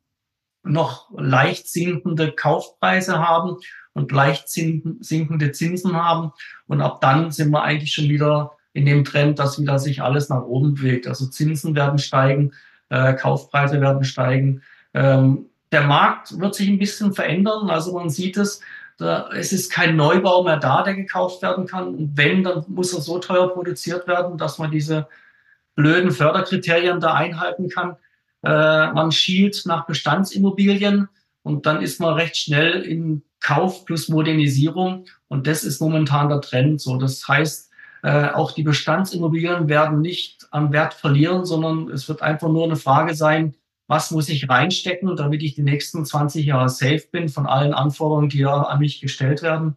[0.63, 3.58] noch leicht sinkende Kaufpreise haben
[3.93, 6.32] und leicht sinkende Zinsen haben.
[6.67, 10.30] Und ab dann sind wir eigentlich schon wieder in dem Trend, dass wieder sich alles
[10.30, 11.08] nach oben bewegt.
[11.08, 12.54] Also Zinsen werden steigen,
[12.89, 14.62] äh, Kaufpreise werden steigen.
[14.93, 17.69] Ähm, der Markt wird sich ein bisschen verändern.
[17.69, 18.62] Also man sieht es,
[18.97, 21.88] da, es ist kein Neubau mehr da, der gekauft werden kann.
[21.95, 25.08] Und wenn, dann muss er so teuer produziert werden, dass man diese
[25.76, 27.97] blöden Förderkriterien da einhalten kann.
[28.43, 31.10] Äh, man schielt nach Bestandsimmobilien
[31.43, 35.06] und dann ist man recht schnell in Kauf plus Modernisierung.
[35.27, 36.82] Und das ist momentan der Trend.
[36.82, 37.71] So, das heißt,
[38.04, 42.75] äh, auch die Bestandsimmobilien werden nicht an Wert verlieren, sondern es wird einfach nur eine
[42.75, 43.56] Frage sein,
[43.88, 48.30] was muss ich reinstecken, damit ich die nächsten 20 Jahre safe bin von allen Anforderungen,
[48.30, 49.75] die ja an mich gestellt werden.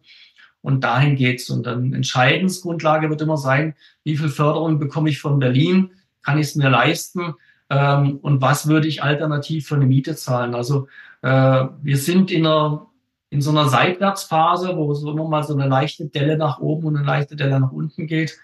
[0.61, 1.49] Und dahin geht's.
[1.49, 5.91] Und dann Entscheidensgrundlage wird immer sein, wie viel Förderung bekomme ich von Berlin?
[6.23, 7.35] Kann ich es mir leisten?
[7.69, 10.55] Ähm, und was würde ich alternativ für eine Miete zahlen.
[10.55, 10.87] Also
[11.21, 12.87] äh, wir sind in einer
[13.31, 16.95] in so einer Seitwärtsphase, wo es immer mal so eine leichte Delle nach oben und
[16.95, 18.37] eine leichte Delle nach unten geht.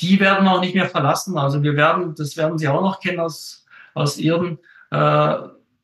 [0.00, 1.36] Die werden wir auch nicht mehr verlassen.
[1.36, 4.58] Also wir werden, das werden Sie auch noch kennen aus, aus Ihren
[4.90, 5.36] äh,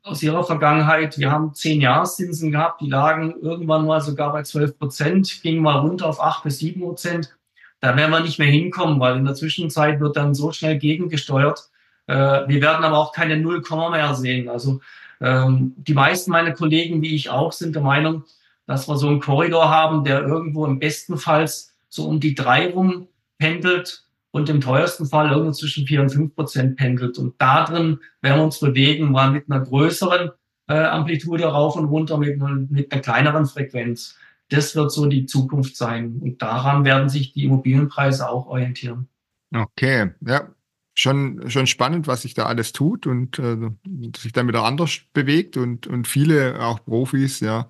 [0.09, 1.19] aus ihrer Vergangenheit.
[1.19, 5.79] Wir haben zehn Jahreszinsen gehabt, die lagen irgendwann mal sogar bei 12 Prozent, gingen mal
[5.79, 7.37] runter auf acht bis sieben Prozent.
[7.81, 11.69] Da werden wir nicht mehr hinkommen, weil in der Zwischenzeit wird dann so schnell gegengesteuert.
[12.09, 14.49] Äh, wir werden aber auch keine Null mehr sehen.
[14.49, 14.81] Also
[15.21, 18.25] ähm, die meisten meiner Kollegen, wie ich auch, sind der Meinung,
[18.67, 21.49] dass wir so einen Korridor haben, der irgendwo im besten Fall
[21.89, 26.35] so um die drei rum pendelt und im teuersten Fall irgendwo zwischen vier und fünf
[26.35, 27.19] Prozent pendelt.
[27.19, 30.31] Und da drin werden wir uns bewegen, mal mit einer größeren
[30.69, 32.39] äh, Amplitude rauf und runter, mit,
[32.71, 34.17] mit einer kleineren Frequenz.
[34.51, 36.19] Das wird so die Zukunft sein.
[36.23, 39.09] Und daran werden sich die Immobilienpreise auch orientieren.
[39.55, 40.49] Okay, ja,
[40.99, 43.57] schon, schon spannend, was sich da alles tut und äh,
[44.17, 47.69] sich dann wieder anders bewegt und, und viele, auch Profis, ja,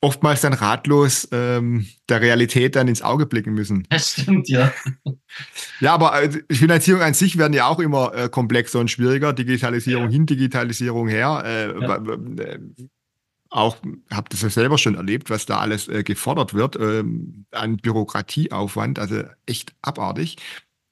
[0.00, 3.86] oftmals dann ratlos ähm, der Realität dann ins Auge blicken müssen.
[3.90, 4.72] Das stimmt, ja.
[5.80, 9.32] Ja, aber äh, Finanzierung an sich werden ja auch immer äh, komplexer und schwieriger.
[9.32, 10.10] Digitalisierung ja.
[10.10, 11.42] hin, Digitalisierung her.
[11.44, 11.96] Äh, ja.
[11.96, 12.58] äh,
[13.50, 13.76] auch
[14.12, 19.00] habe das ja selber schon erlebt, was da alles äh, gefordert wird ähm, an Bürokratieaufwand,
[19.00, 20.36] also echt abartig.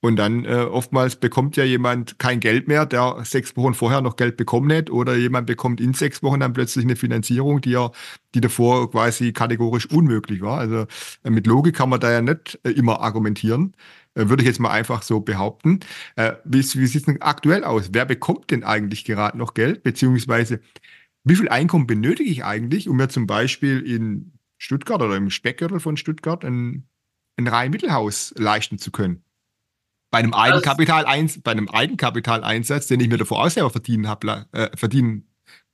[0.00, 4.14] Und dann äh, oftmals bekommt ja jemand kein Geld mehr, der sechs Wochen vorher noch
[4.14, 7.90] Geld bekommen hat, oder jemand bekommt in sechs Wochen dann plötzlich eine Finanzierung, die er,
[8.34, 10.58] die davor quasi kategorisch unmöglich war.
[10.58, 10.87] Also
[11.24, 13.74] äh, mit Logik kann man da ja nicht äh, immer argumentieren,
[14.14, 15.80] äh, würde ich jetzt mal einfach so behaupten.
[16.14, 17.90] Äh, wie, wie sieht es denn aktuell aus?
[17.92, 19.82] Wer bekommt denn eigentlich gerade noch Geld?
[19.82, 20.61] Beziehungsweise
[21.24, 25.80] wie viel Einkommen benötige ich eigentlich, um mir zum Beispiel in Stuttgart oder im Speckgürtel
[25.80, 26.88] von Stuttgart ein,
[27.37, 29.24] ein Reihenmittelhaus leisten zu können?
[30.11, 31.05] Bei einem Eigenkapital
[31.42, 35.29] bei einem Eigenkapitaleinsatz, den ich mir davor auch selber verdienen, hab, äh, verdienen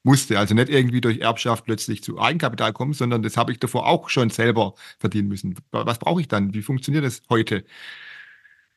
[0.05, 0.39] musste.
[0.39, 4.11] Also nicht irgendwie durch Erbschaft plötzlich zu Eigenkapital kommen, sondern das habe ich davor auch
[4.11, 5.57] schon selber verdienen müssen.
[5.71, 6.55] Was brauche ich dann?
[6.55, 7.65] Wie funktioniert das heute?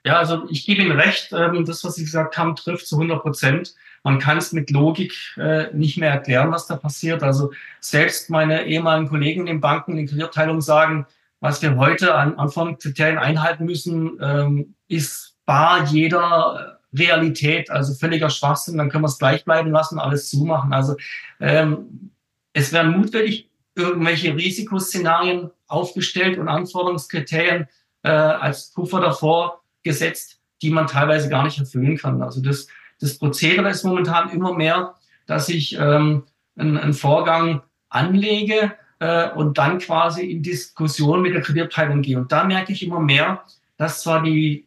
[0.06, 3.22] Ja, also ich gebe Ihnen recht, ähm, das, was Sie gesagt haben, trifft zu 100
[3.22, 3.76] Prozent.
[4.04, 7.24] Man kann es mit Logik äh, nicht mehr erklären, was da passiert.
[7.24, 11.08] Also selbst meine ehemaligen Kollegen in den Banken, in den Kreditabteilungen sagen,
[11.42, 18.78] was wir heute an Anforderungskriterien einhalten müssen, ähm, ist bar jeder Realität, also völliger Schwachsinn,
[18.78, 20.74] dann können wir es gleich bleiben lassen, alles zumachen.
[20.74, 20.96] Also
[21.40, 22.12] ähm,
[22.54, 27.68] es werden mutwillig irgendwelche Risikoszenarien aufgestellt und Anforderungskriterien
[28.04, 32.22] äh, als Puffer davor gesetzt, die man teilweise gar nicht erfüllen kann.
[32.22, 32.68] Also das,
[33.00, 34.96] das Prozedere ist momentan immer mehr,
[35.28, 36.24] dass ich ähm,
[36.58, 42.18] einen, einen Vorgang anlege äh, und dann quasi in Diskussion mit der Kreditabteilung gehe.
[42.18, 43.44] Und da merke ich immer mehr,
[43.78, 44.67] dass zwar die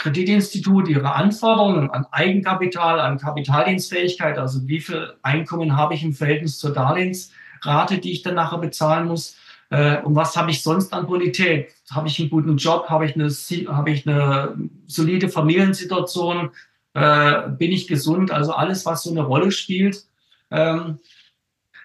[0.00, 6.58] Kreditinstitute ihre Anforderungen an Eigenkapital, an Kapitaldienstfähigkeit, also wie viel Einkommen habe ich im Verhältnis
[6.58, 9.36] zur Darlehensrate, die ich dann nachher bezahlen muss,
[9.70, 11.72] äh, und was habe ich sonst an Bonität?
[11.90, 12.88] Habe ich einen guten Job?
[12.88, 13.30] Habe ich eine,
[13.68, 16.50] habe ich eine solide Familiensituation?
[16.94, 18.32] Äh, bin ich gesund?
[18.32, 20.04] Also alles, was so eine Rolle spielt,
[20.50, 20.98] ähm,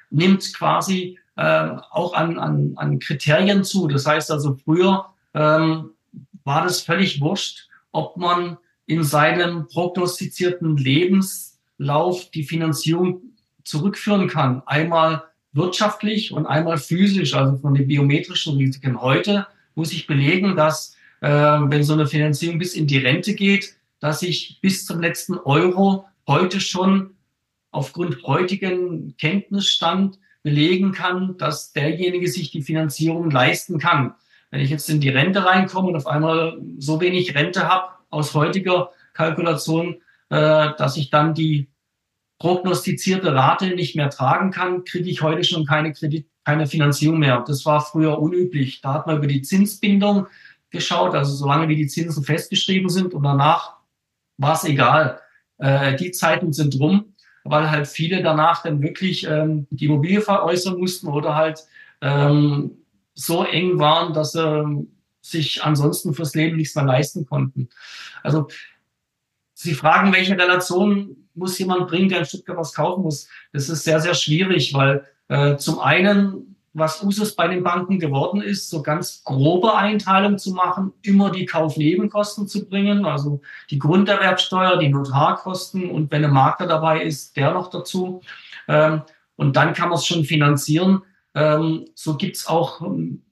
[0.09, 3.87] nimmt quasi äh, auch an, an, an Kriterien zu.
[3.87, 5.91] Das heißt also, früher ähm,
[6.43, 13.21] war das völlig wurscht, ob man in seinem prognostizierten Lebenslauf die Finanzierung
[13.63, 14.61] zurückführen kann.
[14.65, 19.01] Einmal wirtschaftlich und einmal physisch, also von den biometrischen Risiken.
[19.01, 23.75] Heute muss ich belegen, dass äh, wenn so eine Finanzierung bis in die Rente geht,
[24.01, 27.11] dass ich bis zum letzten Euro heute schon
[27.71, 34.13] aufgrund heutigen Kenntnisstand belegen kann, dass derjenige sich die Finanzierung leisten kann.
[34.55, 38.33] Wenn ich jetzt in die Rente reinkomme und auf einmal so wenig Rente habe aus
[38.33, 39.95] heutiger Kalkulation,
[40.29, 41.67] äh, dass ich dann die
[42.39, 47.43] prognostizierte Rate nicht mehr tragen kann, kriege ich heute schon keine Kredit, keine Finanzierung mehr.
[47.45, 48.79] Das war früher unüblich.
[48.79, 50.27] Da hat man über die Zinsbindung
[50.69, 53.73] geschaut, also solange wie die Zinsen festgeschrieben sind und danach
[54.37, 55.19] war es egal.
[55.57, 57.13] Äh, die Zeiten sind rum,
[57.43, 61.65] weil halt viele danach dann wirklich ähm, die Immobilie veräußern mussten oder halt
[61.99, 62.84] ähm,
[63.15, 64.87] so eng waren, dass sie
[65.21, 67.69] sich ansonsten fürs Leben nichts mehr leisten konnten.
[68.21, 68.47] Also
[69.55, 73.29] Sie fragen, welche Relation muss jemand bringen, der in Stuttgart was kaufen muss.
[73.53, 78.41] Das ist sehr, sehr schwierig, weil äh, zum einen, was Usus bei den Banken geworden
[78.41, 84.77] ist, so ganz grobe Einteilung zu machen, immer die Kaufnebenkosten zu bringen, also die Grunderwerbsteuer,
[84.77, 88.21] die Notarkosten und wenn ein Makler dabei ist, der noch dazu.
[88.67, 89.03] Ähm,
[89.37, 91.01] und dann kann man es schon finanzieren.
[91.35, 93.23] Ähm, so gibt's auch ähm,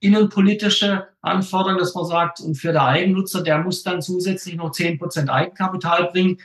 [0.00, 4.98] innenpolitische Anforderungen, dass man sagt, und für der Eigennutzer, der muss dann zusätzlich noch zehn
[4.98, 6.38] Prozent Eigenkapital bringen,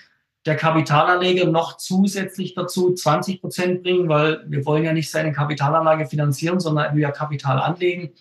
[0.46, 6.08] der Kapitalanleger noch zusätzlich dazu 20 Prozent bringen, weil wir wollen ja nicht seine Kapitalanlage
[6.08, 8.12] finanzieren, sondern wir Kapital anlegen.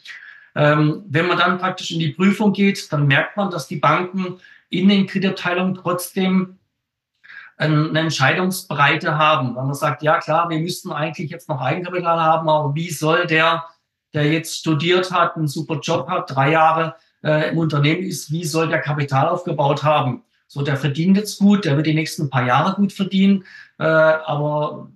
[0.55, 4.39] Ähm, wenn man dann praktisch in die Prüfung geht, dann merkt man, dass die Banken
[4.71, 6.59] in den Kreditabteilungen trotzdem
[7.57, 9.57] eine Entscheidungsbreite haben.
[9.57, 13.27] Wenn man sagt, ja klar, wir müssten eigentlich jetzt noch Eigenkapital haben, aber wie soll
[13.27, 13.65] der,
[14.13, 18.45] der jetzt studiert hat, einen super Job hat, drei Jahre äh, im Unternehmen ist, wie
[18.45, 20.23] soll der Kapital aufgebaut haben?
[20.49, 23.45] So, der verdient jetzt gut, der wird die nächsten paar Jahre gut verdienen,
[23.79, 24.89] äh, aber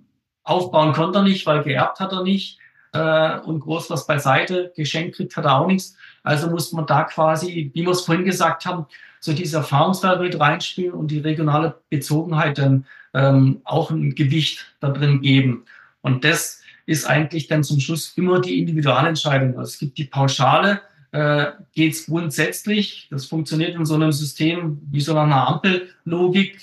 [0.43, 2.59] aufbauen konnte er nicht, weil geerbt hat er nicht
[2.93, 5.95] äh, und groß was beiseite, geschenkt kriegt hat er auch nichts.
[6.23, 8.85] Also muss man da quasi, wie wir es vorhin gesagt haben,
[9.21, 14.89] so diese Erfahrungswert mit reinspielen und die regionale Bezogenheit dann ähm, auch ein Gewicht da
[14.89, 15.63] drin geben.
[16.01, 19.57] Und das ist eigentlich dann zum Schluss immer die Individualentscheidung.
[19.57, 24.81] Also es gibt die Pauschale, äh, geht es grundsätzlich, das funktioniert in so einem System
[24.89, 26.59] wie so einer Ampellogik.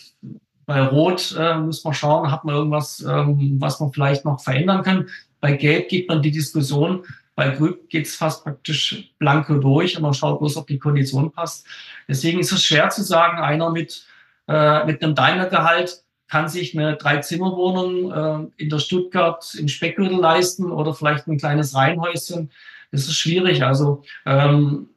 [0.67, 4.83] Bei Rot äh, muss man schauen, hat man irgendwas, ähm, was man vielleicht noch verändern
[4.83, 5.09] kann.
[5.41, 7.05] Bei Gelb geht man die Diskussion,
[7.39, 11.30] bei Grün geht es fast praktisch blanko durch und man schaut bloß, ob die Kondition
[11.30, 11.64] passt.
[12.09, 14.09] Deswegen ist es schwer zu sagen, einer mit,
[14.49, 20.72] äh, mit einem Daimler-Gehalt kann sich eine Dreizimmerwohnung äh, in der Stuttgart im Speckgürtel leisten
[20.72, 22.51] oder vielleicht ein kleines Reihenhäuschen.
[22.91, 23.62] Das ist schwierig.
[23.62, 24.89] Also ähm,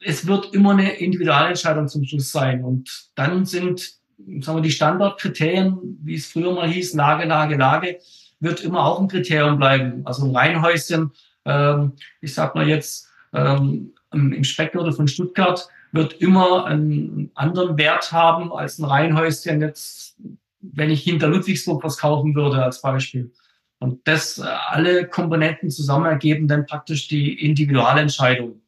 [0.00, 2.62] es wird immer eine Individualentscheidung zum Schluss sein.
[2.62, 3.94] Und dann sind
[4.42, 8.00] sagen wir, die Standardkriterien, wie es früher mal hieß, Lage, Lage, Lage,
[8.38, 10.02] wird immer auch ein Kriterium bleiben.
[10.04, 11.10] Also ein Reihenhäuschen,
[11.44, 18.52] ich sag mal jetzt ähm, im Speckgürtel von Stuttgart, wird immer einen anderen Wert haben
[18.52, 20.16] als ein Reihenhäuschen jetzt,
[20.60, 23.32] wenn ich hinter Ludwigsburg was kaufen würde als Beispiel.
[23.78, 28.60] Und das äh, alle Komponenten zusammen ergeben dann praktisch die Individualentscheidung.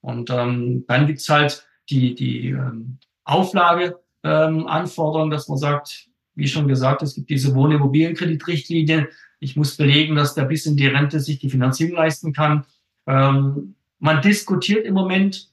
[0.00, 6.68] Und ähm, dann gibt's halt die, die ähm, Auflageanforderung, ähm, dass man sagt, wie schon
[6.68, 9.08] gesagt, es gibt diese Wohnimmobilienkreditrichtlinie.
[9.42, 12.64] Ich muss belegen, dass der bis in die Rente sich die Finanzierung leisten kann.
[13.08, 15.48] Ähm, man diskutiert im Moment,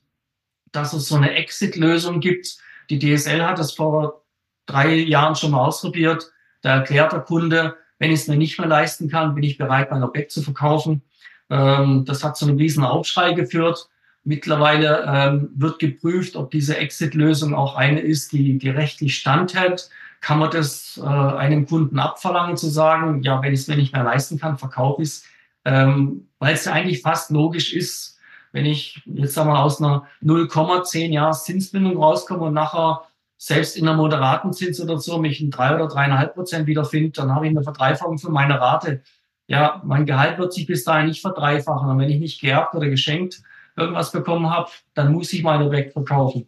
[0.71, 2.59] dass es so eine Exit-Lösung gibt.
[2.91, 4.25] Die DSL hat das vor
[4.67, 6.31] drei Jahren schon mal ausprobiert.
[6.61, 9.89] Da erklärt der Kunde, wenn ich es mir nicht mehr leisten kann, bin ich bereit,
[9.89, 11.01] mein Objekt zu verkaufen.
[11.49, 13.89] Ähm, das hat zu einem riesen Aufschrei geführt.
[14.23, 19.89] Mittlerweile ähm, wird geprüft, ob diese Exit-Lösung auch eine ist, die, die rechtlich standhält.
[20.21, 23.93] Kann man das äh, einem Kunden abverlangen, zu sagen, ja, wenn ich es mir nicht
[23.93, 25.23] mehr leisten kann, verkaufe ich es.
[25.65, 28.19] Ähm, Weil es ja eigentlich fast logisch ist,
[28.51, 33.03] wenn ich jetzt sagen wir aus einer 0,10 Jahres Zinsbindung rauskomme und nachher
[33.37, 37.33] selbst in einer moderaten Zins oder so mich in drei oder dreieinhalb Prozent wiederfinde, dann
[37.33, 39.01] habe ich eine Verdreifachung für meine Rate.
[39.47, 41.89] Ja, mein Gehalt wird sich bis dahin nicht verdreifachen.
[41.89, 43.41] Und wenn ich nicht geerbt oder geschenkt
[43.77, 46.47] irgendwas bekommen habe, dann muss ich meine Objekt verkaufen.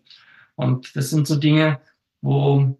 [0.55, 1.79] Und das sind so Dinge,
[2.21, 2.75] wo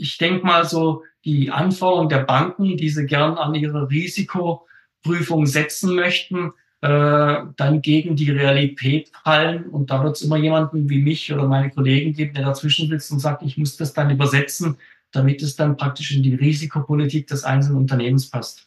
[0.00, 5.94] ich denke mal so die Anforderungen der Banken, die sie gern an ihre Risikoprüfung setzen
[5.94, 9.64] möchten, äh, dann gegen die Realität fallen.
[9.66, 13.12] Und da wird es immer jemanden wie mich oder meine Kollegen geben, der dazwischen sitzt
[13.12, 14.78] und sagt, ich muss das dann übersetzen,
[15.12, 18.66] damit es dann praktisch in die Risikopolitik des einzelnen Unternehmens passt.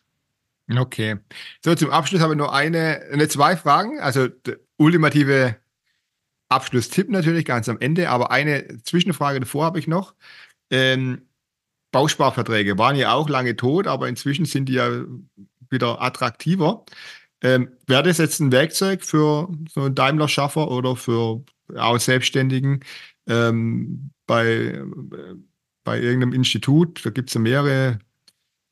[0.73, 1.17] Okay.
[1.63, 3.99] So, zum Abschluss habe ich noch eine, eine zwei Fragen.
[3.99, 4.27] Also
[4.77, 5.55] ultimative
[6.49, 10.13] Abschlusstipp natürlich ganz am Ende, aber eine Zwischenfrage davor habe ich noch.
[10.69, 11.23] Ähm,
[11.91, 14.89] Bausparverträge waren ja auch lange tot, aber inzwischen sind die ja
[15.69, 16.85] wieder attraktiver.
[17.41, 21.43] Ähm, Wäre das jetzt ein Werkzeug für so einen Daimler-Schaffer oder für
[21.75, 22.81] auch Selbstständigen
[23.27, 24.81] ähm, bei,
[25.83, 27.05] bei irgendeinem Institut?
[27.05, 27.99] Da gibt es ja mehrere,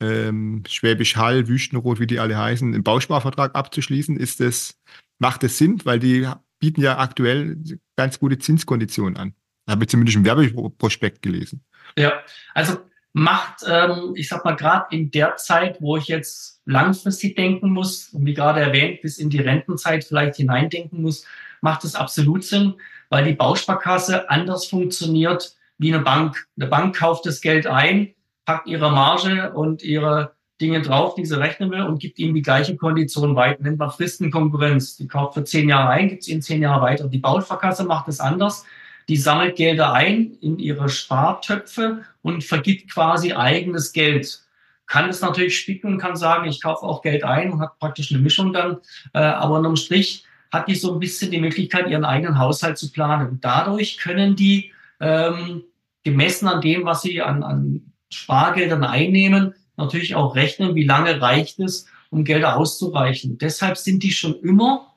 [0.00, 4.16] ähm, Schwäbisch Hall, Wüstenrot, wie die alle heißen, einen Bausparvertrag abzuschließen.
[4.16, 4.80] Ist das,
[5.18, 5.80] macht das Sinn?
[5.84, 6.28] Weil die
[6.58, 7.62] bieten ja aktuell
[7.96, 9.34] ganz gute Zinskonditionen an.
[9.68, 11.62] Habe ich zumindest im Werbeprospekt gelesen.
[11.96, 12.22] Ja,
[12.54, 12.78] also
[13.12, 18.08] macht, ähm, ich sag mal, gerade in der Zeit, wo ich jetzt langfristig denken muss
[18.08, 21.26] und wie gerade erwähnt, bis in die Rentenzeit vielleicht hineindenken muss,
[21.60, 22.74] macht es absolut Sinn,
[23.10, 26.46] weil die Bausparkasse anders funktioniert wie eine Bank.
[26.56, 28.14] Eine Bank kauft das Geld ein,
[28.44, 32.42] packt ihre Marge und ihre Dinge drauf, die sie rechnen will und gibt ihnen die
[32.42, 33.62] gleiche Kondition weiter.
[33.62, 34.96] Nennt man Fristenkonkurrenz.
[34.96, 37.08] Die kauft für zehn Jahre ein, gibt sie in zehn Jahre weiter.
[37.08, 38.64] Die Bausparkasse macht es anders.
[39.08, 44.40] Die sammelt Gelder ein in ihre Spartöpfe und vergibt quasi eigenes Geld.
[44.86, 48.12] Kann es natürlich spicken und kann sagen, ich kaufe auch Geld ein und hat praktisch
[48.12, 48.78] eine Mischung dann.
[49.14, 52.92] Äh, aber unterm Strich hat die so ein bisschen die Möglichkeit, ihren eigenen Haushalt zu
[52.92, 53.28] planen.
[53.28, 55.64] Und dadurch können die ähm,
[56.04, 61.58] gemessen an dem, was sie an, an Spargeldern einnehmen, natürlich auch rechnen, wie lange reicht
[61.60, 63.38] es, um Gelder auszureichen.
[63.38, 64.91] Deshalb sind die schon immer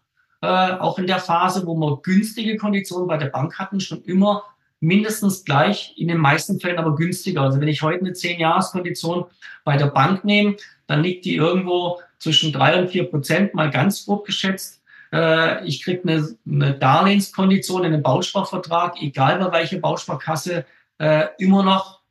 [0.45, 4.43] äh, auch in der Phase, wo wir günstige Konditionen bei der Bank hatten, schon immer
[4.79, 7.41] mindestens gleich, in den meisten Fällen aber günstiger.
[7.41, 9.25] Also wenn ich heute eine 10-Jahres-Kondition
[9.63, 10.55] bei der Bank nehme,
[10.87, 14.83] dann liegt die irgendwo zwischen drei und vier Prozent, mal ganz grob geschätzt.
[15.11, 20.65] Äh, ich kriege eine, eine Darlehenskondition in einem Bausparvertrag, egal bei welcher Bausparkasse,
[20.97, 22.01] äh, immer noch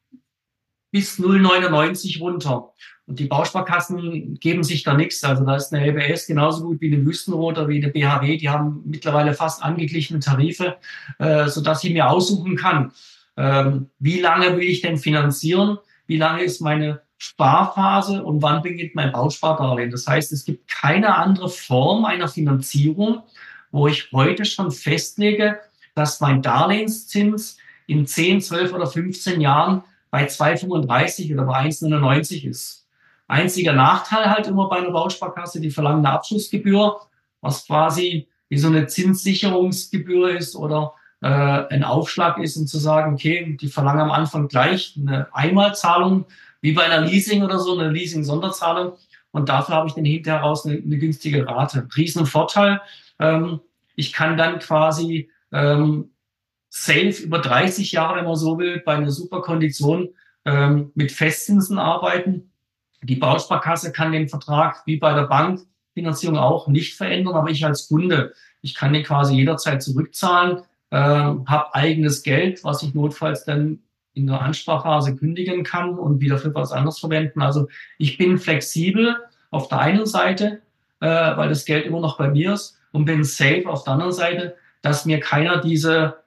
[0.91, 2.73] bis 0,99 runter.
[3.07, 5.23] Und die Bausparkassen geben sich da nichts.
[5.25, 8.39] Also da ist eine LBS genauso gut wie eine Wüstenrot oder wie eine BHW.
[8.39, 10.77] Die haben mittlerweile fast angeglichene Tarife,
[11.19, 12.93] äh, sodass ich mir aussuchen kann,
[13.37, 18.95] ähm, wie lange will ich denn finanzieren, wie lange ist meine Sparphase und wann beginnt
[18.95, 19.91] mein Bauspardarlehen.
[19.91, 23.23] Das heißt, es gibt keine andere Form einer Finanzierung,
[23.71, 25.59] wo ich heute schon festlege,
[25.95, 32.84] dass mein Darlehenszins in 10, 12 oder 15 Jahren bei 2,35 oder bei 1,99 ist.
[33.27, 37.01] Einziger Nachteil halt immer bei einer Bausparkasse, die verlangen eine Abschlussgebühr,
[37.41, 43.15] was quasi wie so eine Zinssicherungsgebühr ist oder äh, ein Aufschlag ist, um zu sagen,
[43.15, 46.27] okay, die verlangen am Anfang gleich eine Einmalzahlung,
[46.61, 48.93] wie bei einer Leasing oder so, eine Leasing-Sonderzahlung.
[49.31, 51.89] Und dafür habe ich dann hinterher raus eine, eine günstige Rate.
[51.97, 52.81] Riesen Vorteil.
[53.19, 53.61] Ähm,
[53.97, 56.11] ich kann dann quasi ähm,
[56.69, 60.11] safe über 30 Jahre, wenn man so will, bei einer super Kondition
[60.45, 62.53] ähm, mit Festzinsen arbeiten.
[63.05, 67.89] Die Bausparkasse kann den Vertrag wie bei der Bankfinanzierung auch nicht verändern, aber ich als
[67.89, 68.33] Kunde,
[68.63, 73.81] ich kann den quasi jederzeit zurückzahlen, äh, habe eigenes Geld, was ich notfalls dann
[74.15, 77.43] in der Ansparphase kündigen kann und wieder für was anderes verwenden.
[77.43, 79.17] Also ich bin flexibel
[79.51, 80.63] auf der einen Seite,
[81.01, 84.13] äh, weil das Geld immer noch bei mir ist und bin safe auf der anderen
[84.13, 86.24] Seite, dass mir keiner diese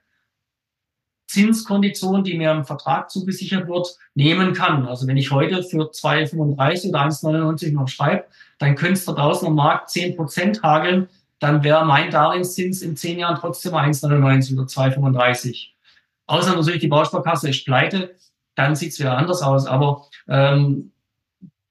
[1.28, 4.88] Zinskondition, die mir im Vertrag zugesichert wird, nehmen kann.
[4.88, 8.26] Also wenn ich heute für 2,35 oder 1,99 noch schreibe,
[8.58, 11.10] dann könnte es da draußen am Markt 10 Prozent hageln,
[11.40, 15.68] dann wäre mein Darlehenszins in 10 Jahren trotzdem 1,99 oder 2,35.
[16.26, 18.16] Außer natürlich die Bausparkasse ist pleite,
[18.56, 19.68] dann sieht es wieder anders aus.
[19.68, 20.92] Aber ähm,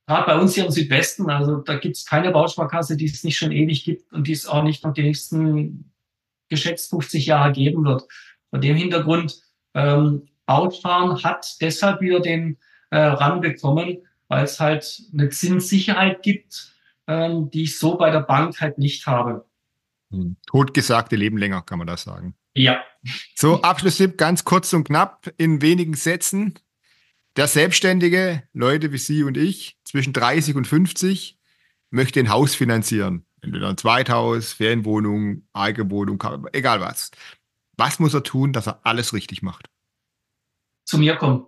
[0.07, 3.37] gerade bei uns hier im Südwesten, also da gibt es keine Bausparkasse, die es nicht
[3.37, 5.93] schon ewig gibt und die es auch nicht noch die nächsten
[6.49, 8.05] geschätzt 50 Jahre geben wird.
[8.51, 9.41] Vor dem Hintergrund
[9.77, 12.57] ähm, Bautfahren hat deshalb wieder den
[12.91, 13.99] äh, Rang bekommen,
[14.29, 16.75] weil es halt eine Zinssicherheit gibt,
[17.07, 19.45] ähm, die ich so bei der Bank halt nicht habe.
[20.11, 20.37] Hm.
[20.47, 22.35] Totgesagte leben länger, kann man das sagen.
[22.55, 22.83] Ja.
[23.35, 26.55] So, Abschlusstipp ganz kurz und knapp in wenigen Sätzen.
[27.37, 31.39] Der Selbstständige, Leute wie Sie und ich, zwischen 30 und 50,
[31.91, 33.27] möchte ein Haus finanzieren.
[33.43, 36.23] Entweder ein Zweithaus, Ferienwohnung, Eigenwohnung,
[36.53, 37.11] egal was.
[37.77, 39.69] Was muss er tun, dass er alles richtig macht?
[40.85, 41.47] Zu mir kommen.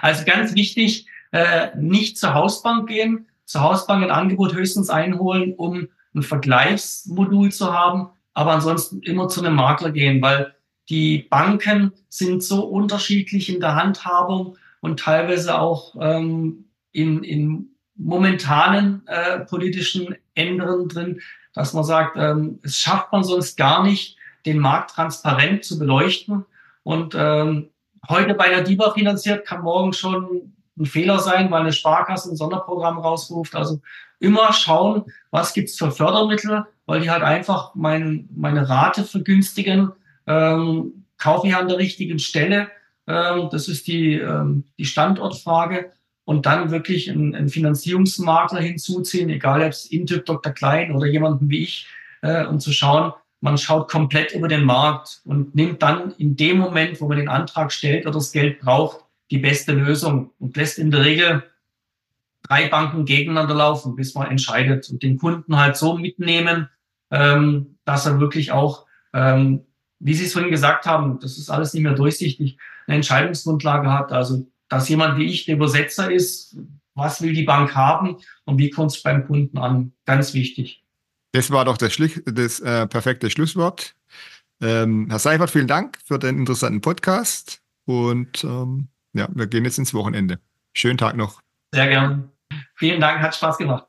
[0.00, 5.88] Also ganz wichtig, äh, nicht zur Hausbank gehen, zur Hausbank ein Angebot höchstens einholen, um
[6.14, 10.54] ein Vergleichsmodul zu haben, aber ansonsten immer zu einem Makler gehen, weil
[10.88, 19.06] die Banken sind so unterschiedlich in der Handhabung und teilweise auch ähm, in, in momentanen
[19.06, 21.20] äh, politischen Änderungen drin,
[21.54, 24.15] dass man sagt, ähm, es schafft man sonst gar nicht,
[24.46, 26.44] den Markt transparent zu beleuchten.
[26.82, 27.70] Und ähm,
[28.08, 32.36] heute bei der DIBA finanziert kann morgen schon ein Fehler sein, weil eine Sparkasse ein
[32.36, 33.54] Sonderprogramm rausruft.
[33.54, 33.80] Also
[34.20, 39.92] immer schauen, was gibt's für Fördermittel, weil die halt einfach mein, meine Rate vergünstigen.
[40.26, 42.68] Ähm, kaufe ich an der richtigen Stelle?
[43.06, 45.92] Ähm, das ist die, ähm, die Standortfrage.
[46.24, 50.52] Und dann wirklich einen, einen Finanzierungsmakler hinzuziehen, egal ob es Intyp Dr.
[50.52, 51.86] Klein oder jemanden wie ich,
[52.22, 56.58] äh, um zu schauen, man schaut komplett über den Markt und nimmt dann in dem
[56.58, 60.78] Moment, wo man den Antrag stellt oder das Geld braucht, die beste Lösung und lässt
[60.78, 61.42] in der Regel
[62.42, 66.68] drei Banken gegeneinander laufen, bis man entscheidet und den Kunden halt so mitnehmen,
[67.10, 69.64] ähm, dass er wirklich auch, ähm,
[69.98, 74.12] wie Sie es vorhin gesagt haben, das ist alles nicht mehr durchsichtig, eine Entscheidungsgrundlage hat.
[74.12, 76.56] Also, dass jemand wie ich der Übersetzer ist,
[76.94, 80.85] was will die Bank haben und wie kommt es beim Kunden an, ganz wichtig.
[81.36, 83.94] Das war doch das, Schlich das äh, perfekte Schlusswort.
[84.62, 89.76] Ähm, Herr Seifert, vielen Dank für den interessanten Podcast und ähm, ja, wir gehen jetzt
[89.76, 90.38] ins Wochenende.
[90.72, 91.42] Schönen Tag noch.
[91.74, 92.30] Sehr gerne.
[92.76, 93.84] Vielen Dank, hat Spaß gemacht.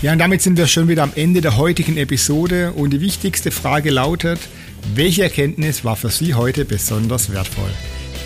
[0.00, 3.50] Ja, und damit sind wir schon wieder am Ende der heutigen Episode und die wichtigste
[3.50, 4.38] Frage lautet,
[4.94, 7.72] welche Erkenntnis war für Sie heute besonders wertvoll?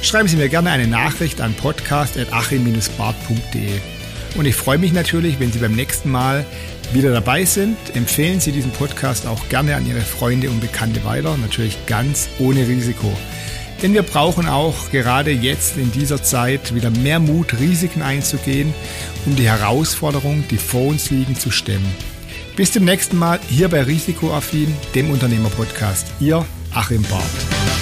[0.02, 3.99] Schreiben Sie mir gerne eine Nachricht an podcast.achim-bart.de.
[4.36, 6.44] Und ich freue mich natürlich, wenn Sie beim nächsten Mal
[6.92, 7.76] wieder dabei sind.
[7.94, 12.66] Empfehlen Sie diesen Podcast auch gerne an Ihre Freunde und Bekannte weiter, natürlich ganz ohne
[12.66, 13.12] Risiko.
[13.82, 18.74] Denn wir brauchen auch gerade jetzt in dieser Zeit wieder mehr Mut, Risiken einzugehen,
[19.24, 21.94] um die Herausforderungen, die vor uns liegen, zu stemmen.
[22.56, 26.08] Bis zum nächsten Mal hier bei Risikoaffin, dem Unternehmerpodcast.
[26.20, 27.79] Ihr Achim Barth.